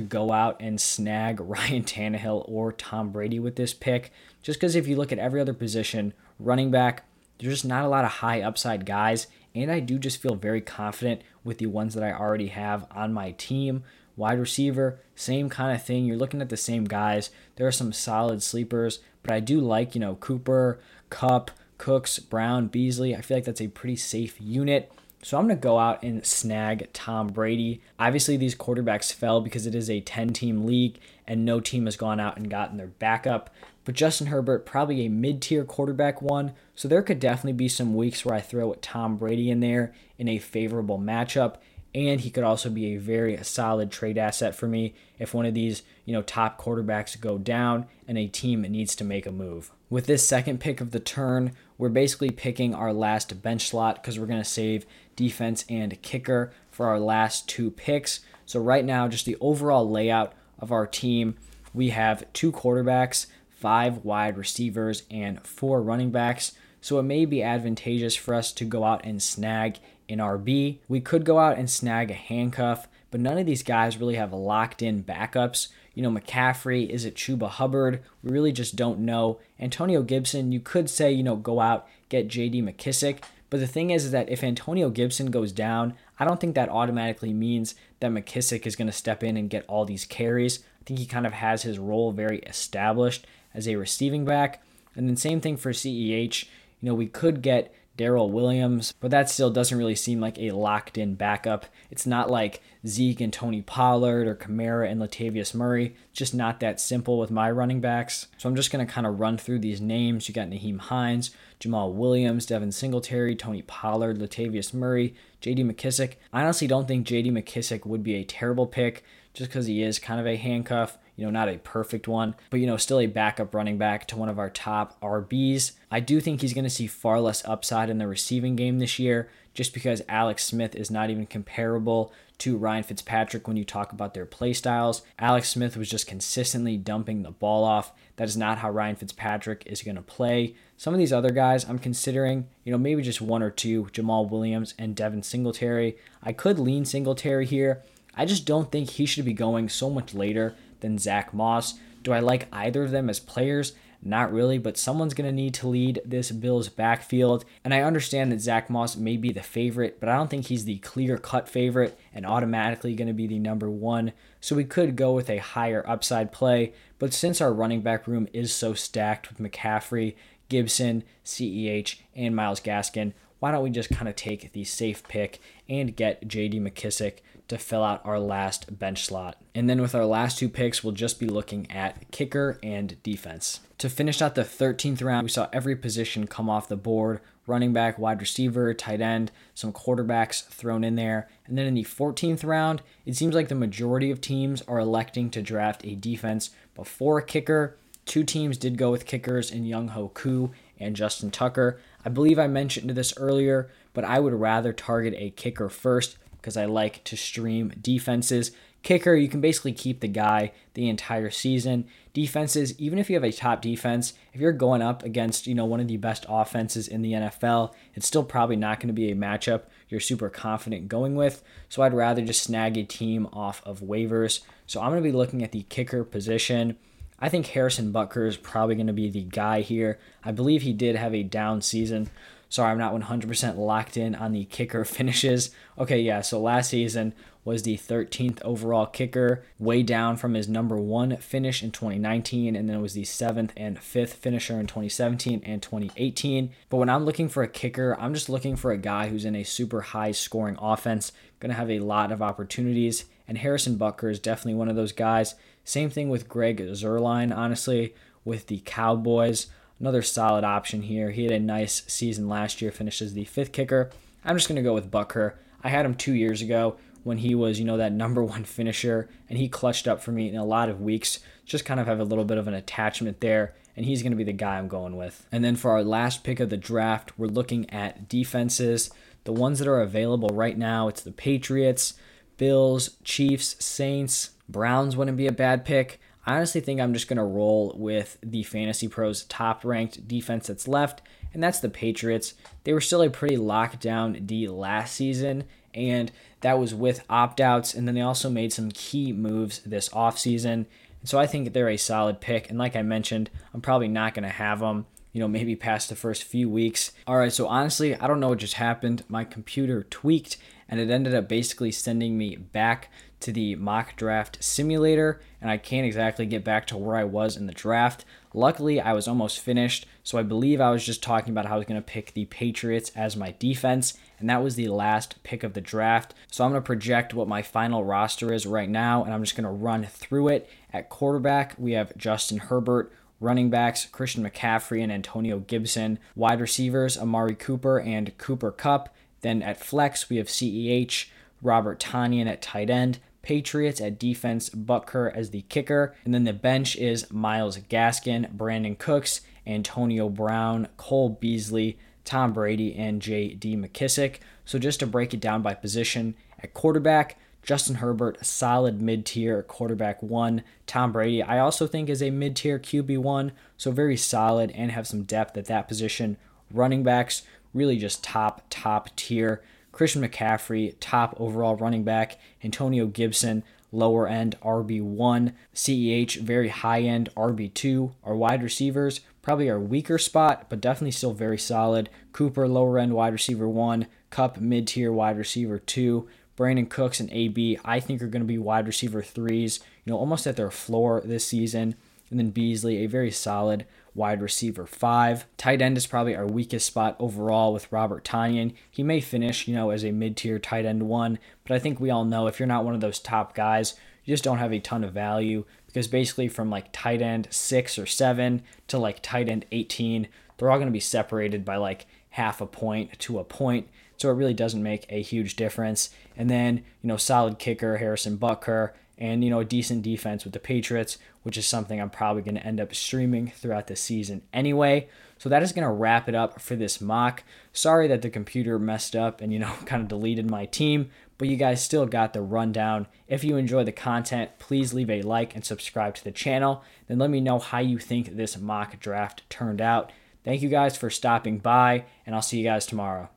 go 0.00 0.32
out 0.32 0.56
and 0.60 0.80
snag 0.80 1.40
Ryan 1.42 1.84
Tannehill 1.84 2.44
or 2.48 2.72
Tom 2.72 3.10
Brady 3.10 3.38
with 3.38 3.56
this 3.56 3.74
pick, 3.74 4.12
just 4.42 4.58
because 4.58 4.74
if 4.74 4.88
you 4.88 4.96
look 4.96 5.12
at 5.12 5.18
every 5.18 5.40
other 5.40 5.54
position, 5.54 6.14
running 6.38 6.70
back, 6.70 7.04
there's 7.38 7.54
just 7.54 7.64
not 7.64 7.84
a 7.84 7.88
lot 7.88 8.04
of 8.04 8.10
high 8.10 8.42
upside 8.42 8.86
guys. 8.86 9.26
And 9.54 9.70
I 9.70 9.80
do 9.80 9.98
just 9.98 10.22
feel 10.22 10.34
very 10.34 10.60
confident 10.60 11.22
with 11.42 11.58
the 11.58 11.66
ones 11.66 11.94
that 11.94 12.04
I 12.04 12.12
already 12.12 12.48
have 12.48 12.86
on 12.90 13.12
my 13.12 13.32
team. 13.32 13.82
Wide 14.16 14.38
receiver, 14.38 15.00
same 15.14 15.48
kind 15.48 15.74
of 15.74 15.84
thing. 15.84 16.04
You're 16.04 16.16
looking 16.16 16.42
at 16.42 16.50
the 16.50 16.56
same 16.56 16.84
guys. 16.84 17.30
There 17.56 17.66
are 17.66 17.72
some 17.72 17.92
solid 17.92 18.42
sleepers, 18.42 19.00
but 19.22 19.32
I 19.32 19.40
do 19.40 19.60
like, 19.60 19.94
you 19.94 20.00
know, 20.00 20.16
Cooper, 20.16 20.80
Kupp, 21.08 21.50
Cooks, 21.78 22.18
Brown, 22.18 22.66
Beasley. 22.66 23.16
I 23.16 23.22
feel 23.22 23.38
like 23.38 23.44
that's 23.44 23.60
a 23.60 23.68
pretty 23.68 23.96
safe 23.96 24.38
unit. 24.40 24.92
So 25.22 25.36
I'm 25.36 25.46
going 25.46 25.56
to 25.56 25.62
go 25.62 25.78
out 25.78 26.02
and 26.02 26.24
snag 26.24 26.90
Tom 26.92 27.28
Brady. 27.28 27.82
Obviously, 27.98 28.36
these 28.36 28.54
quarterbacks 28.54 29.12
fell 29.12 29.40
because 29.40 29.66
it 29.66 29.74
is 29.74 29.90
a 29.90 30.00
10 30.00 30.32
team 30.32 30.64
league 30.64 30.98
and 31.26 31.44
no 31.44 31.60
team 31.60 31.84
has 31.84 31.96
gone 31.96 32.18
out 32.18 32.36
and 32.36 32.48
gotten 32.48 32.78
their 32.78 32.86
backup. 32.86 33.50
But 33.84 33.94
Justin 33.94 34.28
Herbert, 34.28 34.64
probably 34.64 35.04
a 35.04 35.10
mid 35.10 35.42
tier 35.42 35.64
quarterback 35.64 36.22
one. 36.22 36.52
So 36.74 36.88
there 36.88 37.02
could 37.02 37.20
definitely 37.20 37.52
be 37.52 37.68
some 37.68 37.94
weeks 37.94 38.24
where 38.24 38.34
I 38.34 38.40
throw 38.40 38.72
Tom 38.74 39.16
Brady 39.16 39.50
in 39.50 39.60
there 39.60 39.94
in 40.18 40.28
a 40.28 40.38
favorable 40.38 40.98
matchup. 40.98 41.56
And 41.94 42.20
he 42.20 42.30
could 42.30 42.44
also 42.44 42.70
be 42.70 42.94
a 42.94 42.98
very 42.98 43.36
solid 43.42 43.90
trade 43.90 44.16
asset 44.16 44.54
for 44.54 44.68
me 44.68 44.94
if 45.18 45.34
one 45.34 45.44
of 45.44 45.54
these, 45.54 45.82
you 46.04 46.12
know, 46.12 46.22
top 46.22 46.60
quarterbacks 46.60 47.20
go 47.20 47.36
down 47.36 47.86
and 48.06 48.16
a 48.16 48.28
team 48.28 48.62
needs 48.62 48.94
to 48.96 49.04
make 49.04 49.26
a 49.26 49.32
move. 49.32 49.72
With 49.88 50.06
this 50.06 50.26
second 50.26 50.60
pick 50.60 50.80
of 50.80 50.92
the 50.92 51.00
turn, 51.00 51.52
we're 51.76 51.88
basically 51.88 52.30
picking 52.30 52.74
our 52.74 52.92
last 52.92 53.42
bench 53.42 53.68
slot 53.68 53.96
because 53.96 54.20
we're 54.20 54.26
going 54.26 54.42
to 54.42 54.48
save 54.48 54.86
defense 55.16 55.64
and 55.68 56.00
kicker 56.02 56.52
for 56.70 56.86
our 56.86 56.98
last 56.98 57.48
two 57.48 57.70
picks. 57.70 58.20
So 58.46 58.60
right 58.60 58.84
now, 58.84 59.08
just 59.08 59.26
the 59.26 59.36
overall 59.40 59.88
layout 59.88 60.32
of 60.58 60.72
our 60.72 60.86
team, 60.86 61.36
we 61.72 61.90
have 61.90 62.30
two 62.32 62.52
quarterbacks, 62.52 63.26
five 63.48 64.04
wide 64.04 64.36
receivers, 64.36 65.04
and 65.10 65.46
four 65.46 65.82
running 65.82 66.10
backs. 66.10 66.52
So 66.80 66.98
it 66.98 67.02
may 67.02 67.26
be 67.26 67.42
advantageous 67.42 68.16
for 68.16 68.34
us 68.34 68.52
to 68.52 68.64
go 68.64 68.84
out 68.84 69.04
and 69.04 69.22
snag 69.22 69.78
an 70.08 70.18
RB. 70.18 70.78
We 70.88 71.00
could 71.00 71.24
go 71.24 71.38
out 71.38 71.58
and 71.58 71.70
snag 71.70 72.10
a 72.10 72.14
handcuff, 72.14 72.88
but 73.10 73.20
none 73.20 73.38
of 73.38 73.46
these 73.46 73.62
guys 73.62 73.98
really 73.98 74.16
have 74.16 74.32
locked 74.32 74.82
in 74.82 75.04
backups. 75.04 75.68
You 75.94 76.02
know, 76.02 76.10
McCaffrey, 76.10 76.88
is 76.88 77.04
it 77.04 77.16
Chuba 77.16 77.48
Hubbard? 77.48 78.02
We 78.22 78.30
really 78.30 78.52
just 78.52 78.76
don't 78.76 79.00
know. 79.00 79.40
Antonio 79.58 80.02
Gibson, 80.02 80.52
you 80.52 80.60
could 80.60 80.88
say, 80.88 81.12
you 81.12 81.22
know, 81.22 81.36
go 81.36 81.60
out, 81.60 81.86
get 82.08 82.28
JD 82.28 82.62
McKissic. 82.62 83.22
But 83.50 83.60
the 83.60 83.66
thing 83.66 83.90
is, 83.90 84.04
is 84.04 84.12
that 84.12 84.28
if 84.28 84.44
Antonio 84.44 84.90
Gibson 84.90 85.30
goes 85.30 85.52
down, 85.52 85.94
I 86.18 86.24
don't 86.24 86.40
think 86.40 86.54
that 86.54 86.68
automatically 86.68 87.32
means 87.32 87.74
that 87.98 88.12
McKissic 88.12 88.66
is 88.66 88.76
going 88.76 88.86
to 88.86 88.92
step 88.92 89.22
in 89.22 89.36
and 89.36 89.50
get 89.50 89.64
all 89.66 89.84
these 89.84 90.04
carries. 90.04 90.60
I 90.80 90.84
think 90.84 91.00
he 91.00 91.06
kind 91.06 91.26
of 91.26 91.32
has 91.34 91.62
his 91.62 91.78
role 91.78 92.12
very 92.12 92.38
established 92.40 93.26
as 93.52 93.66
a 93.66 93.76
receiving 93.76 94.24
back. 94.24 94.62
And 94.94 95.08
then 95.08 95.16
same 95.16 95.40
thing 95.40 95.56
for 95.56 95.72
CEH. 95.72 96.44
You 96.44 96.86
know, 96.88 96.94
we 96.94 97.06
could 97.06 97.42
get 97.42 97.74
Darrel 97.96 98.30
Williams, 98.30 98.94
but 99.00 99.10
that 99.10 99.28
still 99.28 99.50
doesn't 99.50 99.76
really 99.76 99.94
seem 99.94 100.20
like 100.20 100.38
a 100.38 100.52
locked 100.52 100.96
in 100.96 101.14
backup. 101.14 101.66
It's 101.90 102.06
not 102.06 102.30
like 102.30 102.62
Zeke 102.86 103.20
and 103.20 103.32
Tony 103.32 103.62
Pollard 103.62 104.26
or 104.26 104.34
Kamara 104.34 104.90
and 104.90 105.00
Latavius 105.00 105.54
Murray. 105.54 105.94
Just 106.12 106.34
not 106.34 106.60
that 106.60 106.80
simple 106.80 107.18
with 107.18 107.30
my 107.30 107.50
running 107.50 107.80
backs. 107.80 108.28
So 108.38 108.48
I'm 108.48 108.56
just 108.56 108.72
going 108.72 108.86
to 108.86 108.92
kind 108.92 109.06
of 109.06 109.20
run 109.20 109.36
through 109.36 109.58
these 109.58 109.80
names. 109.80 110.28
You 110.28 110.34
got 110.34 110.48
Nyheim 110.48 110.78
Hines, 110.78 111.30
Jamaal 111.60 111.92
Williams, 111.92 112.46
Devin 112.46 112.72
Singletary, 112.72 113.36
Tony 113.36 113.62
Pollard, 113.62 114.18
Latavius 114.18 114.72
Murray, 114.72 115.14
JD 115.42 115.70
McKissic. 115.70 116.14
I 116.32 116.42
honestly 116.42 116.66
don't 116.66 116.88
think 116.88 117.06
JD 117.06 117.32
McKissic 117.32 117.84
would 117.86 118.02
be 118.02 118.14
a 118.14 118.24
terrible 118.24 118.66
pick 118.66 119.04
just 119.34 119.50
because 119.50 119.66
he 119.66 119.82
is 119.82 119.98
kind 119.98 120.20
of 120.20 120.26
a 120.26 120.36
handcuff 120.36 120.98
you 121.20 121.26
know, 121.26 121.30
not 121.30 121.50
a 121.50 121.58
perfect 121.58 122.08
one, 122.08 122.34
but 122.48 122.60
you 122.60 122.66
know, 122.66 122.78
still 122.78 122.98
a 122.98 123.06
backup 123.06 123.54
running 123.54 123.76
back 123.76 124.08
to 124.08 124.16
one 124.16 124.30
of 124.30 124.38
our 124.38 124.48
top 124.48 124.98
RBs. 125.02 125.72
I 125.90 126.00
do 126.00 126.18
think 126.18 126.40
he's 126.40 126.54
going 126.54 126.64
to 126.64 126.70
see 126.70 126.86
far 126.86 127.20
less 127.20 127.44
upside 127.44 127.90
in 127.90 127.98
the 127.98 128.06
receiving 128.06 128.56
game 128.56 128.78
this 128.78 128.98
year 128.98 129.28
just 129.54 129.74
because 129.74 130.02
Alex 130.08 130.44
Smith 130.44 130.74
is 130.74 130.90
not 130.90 131.10
even 131.10 131.26
comparable 131.26 132.12
to 132.38 132.56
Ryan 132.56 132.82
Fitzpatrick 132.82 133.46
when 133.46 133.56
you 133.56 133.64
talk 133.64 133.92
about 133.92 134.14
their 134.14 134.24
play 134.24 134.52
styles. 134.52 135.02
Alex 135.18 135.48
Smith 135.50 135.76
was 135.76 135.90
just 135.90 136.06
consistently 136.06 136.76
dumping 136.76 137.22
the 137.22 137.30
ball 137.30 137.64
off. 137.64 137.92
That 138.16 138.28
is 138.28 138.36
not 138.36 138.58
how 138.58 138.70
Ryan 138.70 138.96
Fitzpatrick 138.96 139.64
is 139.66 139.82
going 139.82 139.96
to 139.96 140.02
play. 140.02 140.54
Some 140.76 140.94
of 140.94 140.98
these 140.98 141.12
other 141.12 141.30
guys 141.30 141.68
I'm 141.68 141.78
considering, 141.78 142.48
you 142.64 142.72
know, 142.72 142.78
maybe 142.78 143.02
just 143.02 143.20
one 143.20 143.42
or 143.42 143.50
two, 143.50 143.84
Jamaal 143.92 144.30
Williams 144.30 144.74
and 144.78 144.96
Devin 144.96 145.22
Singletary. 145.22 145.96
I 146.22 146.32
could 146.32 146.58
lean 146.58 146.84
Singletary 146.84 147.44
here. 147.44 147.82
I 148.14 148.24
just 148.24 148.46
don't 148.46 148.72
think 148.72 148.90
he 148.90 149.06
should 149.06 149.24
be 149.24 149.32
going 149.32 149.68
so 149.68 149.90
much 149.90 150.14
later 150.14 150.54
than 150.80 150.98
Zack 150.98 151.34
Moss. 151.34 151.74
Do 152.02 152.12
I 152.12 152.20
like 152.20 152.48
either 152.52 152.82
of 152.84 152.90
them 152.90 153.10
as 153.10 153.20
players? 153.20 153.74
Not 154.02 154.32
really, 154.32 154.56
but 154.56 154.78
someone's 154.78 155.12
going 155.12 155.28
to 155.28 155.34
need 155.34 155.52
to 155.54 155.68
lead 155.68 156.00
this 156.06 156.30
Bills 156.30 156.70
backfield. 156.70 157.44
And 157.62 157.74
I 157.74 157.82
understand 157.82 158.32
that 158.32 158.40
Zack 158.40 158.70
Moss 158.70 158.96
may 158.96 159.18
be 159.18 159.30
the 159.30 159.42
favorite, 159.42 160.00
but 160.00 160.08
I 160.08 160.16
don't 160.16 160.30
think 160.30 160.46
he's 160.46 160.64
the 160.64 160.78
clear 160.78 161.18
cut 161.18 161.48
favorite 161.48 161.98
and 162.14 162.24
automatically 162.24 162.94
going 162.94 163.08
to 163.08 163.14
be 163.14 163.26
the 163.26 163.38
number 163.38 163.68
one. 163.68 164.12
So 164.40 164.56
we 164.56 164.64
could 164.64 164.96
go 164.96 165.12
with 165.12 165.28
a 165.28 165.36
higher 165.36 165.84
upside 165.86 166.32
play. 166.32 166.72
But 166.98 167.12
since 167.12 167.42
our 167.42 167.52
running 167.52 167.82
back 167.82 168.06
room 168.06 168.26
is 168.32 168.54
so 168.54 168.72
stacked 168.72 169.28
with 169.28 169.38
McCaffrey, 169.38 170.14
Gibson, 170.48 171.04
CEH, 171.24 171.96
and 172.14 172.34
Myles 172.34 172.60
Gaskin, 172.60 173.12
why 173.38 173.50
don't 173.50 173.62
we 173.62 173.70
just 173.70 173.90
kind 173.90 174.08
of 174.08 174.16
take 174.16 174.52
the 174.52 174.64
safe 174.64 175.02
pick 175.08 175.40
and 175.68 175.96
get 175.96 176.26
JD 176.26 176.60
McKissic 176.60 177.18
to 177.50 177.58
fill 177.58 177.84
out 177.84 178.00
our 178.04 178.18
last 178.18 178.78
bench 178.78 179.04
slot. 179.04 179.36
And 179.54 179.68
then 179.68 179.82
with 179.82 179.94
our 179.94 180.06
last 180.06 180.38
two 180.38 180.48
picks, 180.48 180.82
we'll 180.82 180.94
just 180.94 181.20
be 181.20 181.26
looking 181.26 181.70
at 181.70 182.10
kicker 182.10 182.58
and 182.62 183.00
defense. 183.02 183.60
To 183.78 183.88
finish 183.88 184.22
out 184.22 184.34
the 184.34 184.42
13th 184.42 185.02
round, 185.02 185.24
we 185.24 185.30
saw 185.30 185.48
every 185.52 185.76
position 185.76 186.26
come 186.26 186.48
off 186.48 186.68
the 186.68 186.76
board 186.76 187.20
running 187.46 187.72
back, 187.72 187.98
wide 187.98 188.20
receiver, 188.20 188.72
tight 188.72 189.00
end, 189.00 189.32
some 189.54 189.72
quarterbacks 189.72 190.46
thrown 190.46 190.84
in 190.84 190.94
there. 190.94 191.28
And 191.46 191.58
then 191.58 191.66
in 191.66 191.74
the 191.74 191.84
14th 191.84 192.44
round, 192.44 192.82
it 193.04 193.16
seems 193.16 193.34
like 193.34 193.48
the 193.48 193.54
majority 193.54 194.10
of 194.10 194.20
teams 194.20 194.62
are 194.68 194.78
electing 194.78 195.30
to 195.30 195.42
draft 195.42 195.84
a 195.84 195.96
defense 195.96 196.50
before 196.74 197.18
a 197.18 197.24
kicker. 197.24 197.76
Two 198.06 198.22
teams 198.22 198.56
did 198.56 198.78
go 198.78 198.90
with 198.90 199.06
kickers 199.06 199.50
in 199.50 199.64
Younghoe 199.64 200.14
Koo 200.14 200.52
and 200.78 200.96
Justin 200.96 201.30
Tucker. 201.30 201.80
I 202.04 202.08
believe 202.08 202.38
I 202.38 202.46
mentioned 202.46 202.90
this 202.90 203.12
earlier, 203.16 203.68
but 203.92 204.04
I 204.04 204.20
would 204.20 204.34
rather 204.34 204.72
target 204.72 205.14
a 205.16 205.30
kicker 205.30 205.68
first 205.68 206.16
because 206.40 206.56
I 206.56 206.64
like 206.64 207.04
to 207.04 207.16
stream 207.16 207.72
defenses. 207.80 208.52
Kicker, 208.82 209.14
you 209.14 209.28
can 209.28 209.42
basically 209.42 209.72
keep 209.72 210.00
the 210.00 210.08
guy 210.08 210.52
the 210.72 210.88
entire 210.88 211.30
season. 211.30 211.84
Defenses, 212.14 212.78
even 212.80 212.98
if 212.98 213.10
you 213.10 213.16
have 213.16 213.24
a 213.24 213.32
top 213.32 213.60
defense, 213.60 214.14
if 214.32 214.40
you're 214.40 214.52
going 214.52 214.80
up 214.80 215.02
against, 215.02 215.46
you 215.46 215.54
know, 215.54 215.66
one 215.66 215.80
of 215.80 215.88
the 215.88 215.98
best 215.98 216.24
offenses 216.28 216.88
in 216.88 217.02
the 217.02 217.12
NFL, 217.12 217.74
it's 217.94 218.06
still 218.06 218.24
probably 218.24 218.56
not 218.56 218.80
going 218.80 218.88
to 218.88 218.94
be 218.94 219.10
a 219.10 219.14
matchup 219.14 219.62
you're 219.90 220.00
super 220.00 220.30
confident 220.30 220.88
going 220.88 221.14
with. 221.14 221.42
So 221.68 221.82
I'd 221.82 221.92
rather 221.92 222.22
just 222.22 222.42
snag 222.42 222.78
a 222.78 222.84
team 222.84 223.28
off 223.32 223.60
of 223.66 223.80
waivers. 223.80 224.40
So 224.66 224.80
I'm 224.80 224.90
going 224.90 225.02
to 225.02 225.08
be 225.08 225.16
looking 225.16 225.42
at 225.42 225.52
the 225.52 225.64
kicker 225.64 226.04
position. 226.04 226.76
I 227.18 227.28
think 227.28 227.46
Harrison 227.46 227.92
Butker 227.92 228.26
is 228.26 228.36
probably 228.36 228.76
going 228.76 228.86
to 228.86 228.92
be 228.94 229.10
the 229.10 229.22
guy 229.22 229.60
here. 229.60 229.98
I 230.24 230.32
believe 230.32 230.62
he 230.62 230.72
did 230.72 230.96
have 230.96 231.14
a 231.14 231.22
down 231.22 231.60
season, 231.60 232.08
Sorry, 232.50 232.72
I'm 232.72 232.78
not 232.78 232.92
100% 232.92 233.56
locked 233.56 233.96
in 233.96 234.16
on 234.16 234.32
the 234.32 234.44
kicker 234.44 234.84
finishes. 234.84 235.50
Okay, 235.78 236.00
yeah, 236.00 236.20
so 236.20 236.40
last 236.40 236.70
season 236.70 237.14
was 237.44 237.62
the 237.62 237.76
13th 237.78 238.42
overall 238.42 238.86
kicker, 238.86 239.44
way 239.58 239.82
down 239.82 240.16
from 240.16 240.34
his 240.34 240.48
number 240.48 240.76
one 240.76 241.16
finish 241.16 241.62
in 241.62 241.70
2019, 241.70 242.54
and 242.54 242.68
then 242.68 242.76
it 242.76 242.82
was 242.82 242.94
the 242.94 243.04
seventh 243.04 243.52
and 243.56 243.78
fifth 243.78 244.14
finisher 244.14 244.58
in 244.58 244.66
2017 244.66 245.40
and 245.46 245.62
2018. 245.62 246.50
But 246.68 246.76
when 246.76 246.90
I'm 246.90 247.04
looking 247.04 247.28
for 247.28 247.42
a 247.42 247.48
kicker, 247.48 247.96
I'm 247.98 248.12
just 248.12 248.28
looking 248.28 248.56
for 248.56 248.72
a 248.72 248.76
guy 248.76 249.08
who's 249.08 249.24
in 249.24 249.36
a 249.36 249.44
super 249.44 249.80
high 249.80 250.10
scoring 250.10 250.58
offense, 250.60 251.12
to 251.40 251.52
have 251.52 251.70
a 251.70 251.78
lot 251.78 252.12
of 252.12 252.20
opportunities, 252.20 253.06
and 253.26 253.38
Harrison 253.38 253.78
Butker 253.78 254.10
is 254.10 254.18
definitely 254.18 254.54
one 254.54 254.68
of 254.68 254.76
those 254.76 254.92
guys. 254.92 255.36
Same 255.64 255.88
thing 255.88 256.10
with 256.10 256.28
Greg 256.28 256.58
Zuerlein, 256.58 257.34
honestly, 257.34 257.94
with 258.24 258.48
the 258.48 258.60
Cowboys 258.66 259.46
another 259.80 260.02
solid 260.02 260.44
option 260.44 260.82
here. 260.82 261.10
He 261.10 261.24
had 261.24 261.32
a 261.32 261.40
nice 261.40 261.82
season 261.88 262.28
last 262.28 262.60
year, 262.60 262.70
finishes 262.70 263.14
the 263.14 263.24
fifth 263.24 263.52
kicker. 263.52 263.90
I'm 264.24 264.36
just 264.36 264.48
going 264.48 264.56
to 264.56 264.62
go 264.62 264.74
with 264.74 264.90
Butker. 264.90 265.34
I 265.64 265.70
had 265.70 265.86
him 265.86 265.94
two 265.94 266.14
years 266.14 266.42
ago. 266.42 266.76
when 267.02 267.16
he 267.16 267.34
was, 267.34 267.58
you 267.58 267.64
know, 267.64 267.78
that 267.78 267.92
number 267.92 268.22
one 268.24 268.44
finisher, 268.44 269.08
and 269.28 269.38
he 269.38 269.48
clutched 269.48 269.88
up 269.88 270.02
for 270.02 270.12
me 270.12 270.28
in 270.28 270.36
a 270.36 270.44
lot 270.44 270.68
of 270.68 270.82
weeks. 270.82 271.20
Just 271.46 271.64
kind 271.64 271.80
of 271.80 271.86
have 271.86 271.98
a 271.98 272.04
little 272.04 272.26
bit 272.26 272.36
of 272.36 272.46
an 272.46 272.54
attachment 272.54 273.20
there, 273.20 273.54
and 273.74 273.86
he's 273.86 274.02
going 274.02 274.12
to 274.12 274.16
be 274.16 274.24
the 274.24 274.32
guy 274.32 274.58
I'm 274.58 274.68
going 274.68 274.96
with. 274.96 275.26
And 275.32 275.42
then 275.42 275.56
for 275.56 275.70
our 275.70 275.82
last 275.82 276.22
pick 276.22 276.40
of 276.40 276.50
the 276.50 276.58
draft, 276.58 277.18
we're 277.18 277.26
looking 277.26 277.68
at 277.70 278.08
defenses. 278.08 278.90
The 279.24 279.32
ones 279.32 279.58
that 279.58 279.68
are 279.68 279.80
available 279.80 280.28
right 280.28 280.56
now, 280.56 280.88
it's 280.88 281.02
the 281.02 281.10
Patriots, 281.10 281.94
Bills, 282.36 282.96
Chiefs, 283.02 283.56
Saints, 283.64 284.30
Browns 284.48 284.96
wouldn't 284.96 285.16
be 285.16 285.26
a 285.26 285.32
bad 285.32 285.64
pick. 285.64 286.00
I 286.30 286.36
honestly 286.36 286.60
think 286.60 286.80
I'm 286.80 286.94
just 286.94 287.08
going 287.08 287.16
to 287.16 287.24
roll 287.24 287.74
with 287.76 288.16
the 288.22 288.44
Fantasy 288.44 288.86
Pros 288.86 289.24
top 289.24 289.64
ranked 289.64 290.06
defense 290.06 290.46
that's 290.46 290.68
left, 290.68 291.02
and 291.34 291.42
that's 291.42 291.58
the 291.58 291.68
Patriots. 291.68 292.34
They 292.62 292.72
were 292.72 292.80
still 292.80 293.02
a 293.02 293.10
pretty 293.10 293.36
locked 293.36 293.80
down 293.80 294.12
D 294.26 294.46
last 294.46 294.94
season, 294.94 295.42
and 295.74 296.12
that 296.42 296.56
was 296.56 296.72
with 296.72 297.02
opt 297.10 297.40
outs, 297.40 297.74
and 297.74 297.88
then 297.88 297.96
they 297.96 298.00
also 298.00 298.30
made 298.30 298.52
some 298.52 298.70
key 298.70 299.12
moves 299.12 299.58
this 299.62 299.88
offseason. 299.88 300.66
So 301.02 301.18
I 301.18 301.26
think 301.26 301.52
they're 301.52 301.68
a 301.68 301.76
solid 301.76 302.20
pick, 302.20 302.48
and 302.48 302.56
like 302.56 302.76
I 302.76 302.82
mentioned, 302.82 303.28
I'm 303.52 303.60
probably 303.60 303.88
not 303.88 304.14
going 304.14 304.22
to 304.22 304.28
have 304.28 304.60
them 304.60 304.86
you 305.12 305.18
know, 305.18 305.26
maybe 305.26 305.56
past 305.56 305.88
the 305.88 305.96
first 305.96 306.22
few 306.22 306.48
weeks. 306.48 306.92
All 307.08 307.16
right, 307.16 307.32
so 307.32 307.48
honestly, 307.48 307.96
I 307.96 308.06
don't 308.06 308.20
know 308.20 308.28
what 308.28 308.38
just 308.38 308.54
happened. 308.54 309.02
My 309.08 309.24
computer 309.24 309.82
tweaked 309.82 310.36
and 310.68 310.78
it 310.78 310.88
ended 310.88 311.16
up 311.16 311.28
basically 311.28 311.72
sending 311.72 312.16
me 312.16 312.36
back 312.36 312.92
to 313.20 313.32
the 313.32 313.54
mock 313.56 313.96
draft 313.96 314.42
simulator, 314.42 315.20
and 315.40 315.50
I 315.50 315.56
can't 315.56 315.86
exactly 315.86 316.26
get 316.26 316.44
back 316.44 316.66
to 316.68 316.76
where 316.76 316.96
I 316.96 317.04
was 317.04 317.36
in 317.36 317.46
the 317.46 317.52
draft. 317.52 318.04
Luckily, 318.32 318.80
I 318.80 318.92
was 318.92 319.08
almost 319.08 319.40
finished, 319.40 319.86
so 320.02 320.18
I 320.18 320.22
believe 320.22 320.60
I 320.60 320.70
was 320.70 320.84
just 320.84 321.02
talking 321.02 321.32
about 321.32 321.46
how 321.46 321.54
I 321.54 321.58
was 321.58 321.66
going 321.66 321.80
to 321.80 321.86
pick 321.86 322.12
the 322.12 322.26
Patriots 322.26 322.92
as 322.94 323.16
my 323.16 323.34
defense, 323.38 323.98
and 324.18 324.28
that 324.30 324.42
was 324.42 324.56
the 324.56 324.68
last 324.68 325.22
pick 325.22 325.42
of 325.42 325.54
the 325.54 325.60
draft. 325.60 326.14
So 326.30 326.44
I'm 326.44 326.50
going 326.50 326.62
to 326.62 326.66
project 326.66 327.14
what 327.14 327.28
my 327.28 327.42
final 327.42 327.84
roster 327.84 328.32
is 328.32 328.46
right 328.46 328.68
now, 328.68 329.04
and 329.04 329.12
I'm 329.12 329.22
just 329.22 329.36
going 329.36 329.44
to 329.44 329.50
run 329.50 329.84
through 329.84 330.28
it. 330.28 330.48
At 330.72 330.88
quarterback, 330.88 331.54
we 331.58 331.72
have 331.72 331.96
Justin 331.96 332.38
Herbert. 332.38 332.92
Running 333.22 333.50
backs, 333.50 333.84
Christian 333.84 334.24
McCaffrey 334.24 334.82
and 334.82 334.90
Antonio 334.90 335.40
Gibson. 335.40 335.98
Wide 336.16 336.40
receivers, 336.40 336.96
Amari 336.96 337.34
Cooper 337.34 337.78
and 337.78 338.16
Cooper 338.16 338.50
Kupp. 338.50 338.94
Then 339.20 339.42
at 339.42 339.62
flex, 339.62 340.08
we 340.08 340.16
have 340.16 340.28
CEH, 340.28 341.04
Robert 341.42 341.78
Tonyan 341.78 342.26
at 342.26 342.42
tight 342.42 342.70
end, 342.70 342.98
Patriots 343.22 343.80
at 343.80 343.98
defense, 343.98 344.50
Butker 344.50 345.14
as 345.14 345.30
the 345.30 345.42
kicker. 345.42 345.94
And 346.04 346.14
then 346.14 346.24
the 346.24 346.32
bench 346.32 346.76
is 346.76 347.10
Myles 347.10 347.58
Gaskin, 347.58 348.34
Brandin 348.36 348.78
Cooks, 348.78 349.20
Antonio 349.46 350.08
Brown, 350.08 350.68
Cole 350.76 351.10
Beasley, 351.10 351.78
Tom 352.04 352.32
Brady, 352.32 352.74
and 352.74 353.02
J.D. 353.02 353.56
McKissic. 353.56 354.16
So 354.44 354.58
just 354.58 354.80
to 354.80 354.86
break 354.86 355.14
it 355.14 355.20
down 355.20 355.42
by 355.42 355.54
position, 355.54 356.14
at 356.42 356.54
quarterback, 356.54 357.18
Justin 357.42 357.76
Herbert, 357.76 358.24
solid 358.24 358.82
mid 358.82 359.06
tier 359.06 359.42
quarterback 359.42 360.02
one. 360.02 360.42
Tom 360.66 360.92
Brady, 360.92 361.22
I 361.22 361.38
also 361.38 361.66
think 361.66 361.88
is 361.88 362.02
a 362.02 362.10
mid 362.10 362.36
tier 362.36 362.58
QB 362.58 362.98
one, 362.98 363.32
so 363.56 363.70
very 363.70 363.96
solid 363.96 364.50
and 364.52 364.70
have 364.70 364.86
some 364.86 365.04
depth 365.04 365.36
at 365.36 365.46
that 365.46 365.68
position. 365.68 366.16
Running 366.52 366.82
backs, 366.82 367.22
really 367.54 367.78
just 367.78 368.04
top, 368.04 368.42
top 368.50 368.94
tier. 368.96 369.42
Christian 369.72 370.02
McCaffrey, 370.02 370.74
top 370.80 371.14
overall 371.18 371.56
running 371.56 371.84
back. 371.84 372.18
Antonio 372.42 372.86
Gibson, 372.86 373.42
lower 373.72 374.08
end 374.08 374.36
RB1. 374.42 375.32
CEH, 375.54 376.16
very 376.20 376.48
high 376.48 376.82
end 376.82 377.08
RB2. 377.16 377.92
Our 378.04 378.16
wide 378.16 378.42
receivers, 378.42 379.00
probably 379.22 379.50
our 379.50 379.60
weaker 379.60 379.98
spot, 379.98 380.46
but 380.48 380.60
definitely 380.60 380.92
still 380.92 381.12
very 381.12 381.38
solid. 381.38 381.88
Cooper, 382.12 382.48
lower 382.48 382.78
end 382.78 382.94
wide 382.94 383.12
receiver 383.12 383.48
1. 383.48 383.86
Kupp, 384.10 384.38
mid 384.38 384.66
tier 384.66 384.92
wide 384.92 385.18
receiver 385.18 385.58
2. 385.58 386.08
Brandin 386.36 386.70
Cooks 386.70 387.00
and 387.00 387.10
AB, 387.12 387.58
I 387.64 387.80
think 387.80 388.00
are 388.00 388.08
going 388.08 388.22
to 388.22 388.26
be 388.26 388.38
wide 388.38 388.66
receiver 388.66 389.02
threes, 389.02 389.60
you 389.84 389.92
know, 389.92 389.98
almost 389.98 390.26
at 390.26 390.36
their 390.36 390.50
floor 390.50 391.02
this 391.04 391.26
season. 391.26 391.74
And 392.10 392.18
then 392.18 392.30
Beasley, 392.30 392.78
a 392.78 392.86
very 392.86 393.10
solid 393.10 393.66
wide 393.94 394.20
receiver 394.20 394.66
five. 394.66 395.26
Tight 395.36 395.62
end 395.62 395.76
is 395.76 395.86
probably 395.86 396.14
our 396.14 396.26
weakest 396.26 396.66
spot 396.66 396.96
overall 396.98 397.52
with 397.52 397.70
Robert 397.72 398.04
Tonyan. 398.04 398.54
He 398.70 398.82
may 398.82 399.00
finish, 399.00 399.46
you 399.46 399.54
know, 399.54 399.70
as 399.70 399.84
a 399.84 399.92
mid 399.92 400.16
tier 400.16 400.38
tight 400.38 400.64
end 400.64 400.84
one, 400.88 401.18
but 401.46 401.54
I 401.54 401.58
think 401.58 401.80
we 401.80 401.90
all 401.90 402.04
know 402.04 402.26
if 402.26 402.38
you're 402.38 402.46
not 402.46 402.64
one 402.64 402.74
of 402.74 402.80
those 402.80 402.98
top 402.98 403.34
guys, 403.34 403.74
you 404.04 404.12
just 404.12 404.24
don't 404.24 404.38
have 404.38 404.52
a 404.52 404.58
ton 404.58 404.84
of 404.84 404.92
value 404.92 405.44
because 405.66 405.86
basically 405.86 406.28
from 406.28 406.50
like 406.50 406.72
tight 406.72 407.02
end 407.02 407.28
six 407.30 407.78
or 407.78 407.86
seven 407.86 408.42
to 408.68 408.78
like 408.78 409.00
tight 409.02 409.28
end 409.28 409.44
18, 409.52 410.08
they're 410.36 410.50
all 410.50 410.58
going 410.58 410.68
to 410.68 410.72
be 410.72 410.80
separated 410.80 411.44
by 411.44 411.56
like 411.56 411.86
half 412.10 412.40
a 412.40 412.46
point 412.46 412.98
to 412.98 413.18
a 413.18 413.24
point. 413.24 413.68
So 413.96 414.10
it 414.10 414.14
really 414.14 414.34
doesn't 414.34 414.62
make 414.62 414.86
a 414.88 415.02
huge 415.02 415.36
difference. 415.36 415.90
And 416.16 416.30
then, 416.30 416.58
you 416.82 416.88
know, 416.88 416.96
solid 416.96 417.38
kicker, 417.38 417.76
Harrison 417.76 418.16
Butker, 418.16 418.70
and, 419.00 419.24
you 419.24 419.30
know, 419.30 419.40
a 419.40 419.44
decent 419.44 419.82
defense 419.82 420.24
with 420.24 420.34
the 420.34 420.38
Patriots, 420.38 420.98
which 421.22 421.38
is 421.38 421.46
something 421.46 421.80
I'm 421.80 421.90
probably 421.90 422.22
going 422.22 422.34
to 422.34 422.46
end 422.46 422.60
up 422.60 422.74
streaming 422.74 423.28
throughout 423.28 423.66
the 423.66 423.74
season 423.74 424.22
anyway. 424.32 424.88
So 425.16 425.30
that 425.30 425.42
is 425.42 425.52
going 425.52 425.66
to 425.66 425.72
wrap 425.72 426.08
it 426.08 426.14
up 426.14 426.40
for 426.40 426.54
this 426.54 426.80
mock. 426.80 427.22
Sorry 427.52 427.88
that 427.88 428.02
the 428.02 428.10
computer 428.10 428.58
messed 428.58 428.94
up 428.94 429.22
and, 429.22 429.32
you 429.32 429.38
know, 429.38 429.52
kind 429.64 429.82
of 429.82 429.88
deleted 429.88 430.30
my 430.30 430.44
team, 430.44 430.90
but 431.16 431.28
you 431.28 431.36
guys 431.36 431.64
still 431.64 431.86
got 431.86 432.12
the 432.12 432.20
rundown. 432.20 432.86
If 433.08 433.24
you 433.24 433.38
enjoy 433.38 433.64
the 433.64 433.72
content, 433.72 434.32
please 434.38 434.74
leave 434.74 434.90
a 434.90 435.02
like 435.02 435.34
and 435.34 435.44
subscribe 435.44 435.94
to 435.94 436.04
the 436.04 436.12
channel. 436.12 436.62
Then 436.86 436.98
let 436.98 437.10
me 437.10 437.20
know 437.20 437.38
how 437.38 437.60
you 437.60 437.78
think 437.78 438.16
this 438.16 438.38
mock 438.38 438.78
draft 438.78 439.28
turned 439.30 439.62
out. 439.62 439.90
Thank 440.24 440.42
you 440.42 440.50
guys 440.50 440.76
for 440.76 440.90
stopping 440.90 441.38
by, 441.38 441.84
and 442.04 442.14
I'll 442.14 442.20
see 442.20 442.36
you 442.36 442.44
guys 442.44 442.66
tomorrow. 442.66 443.08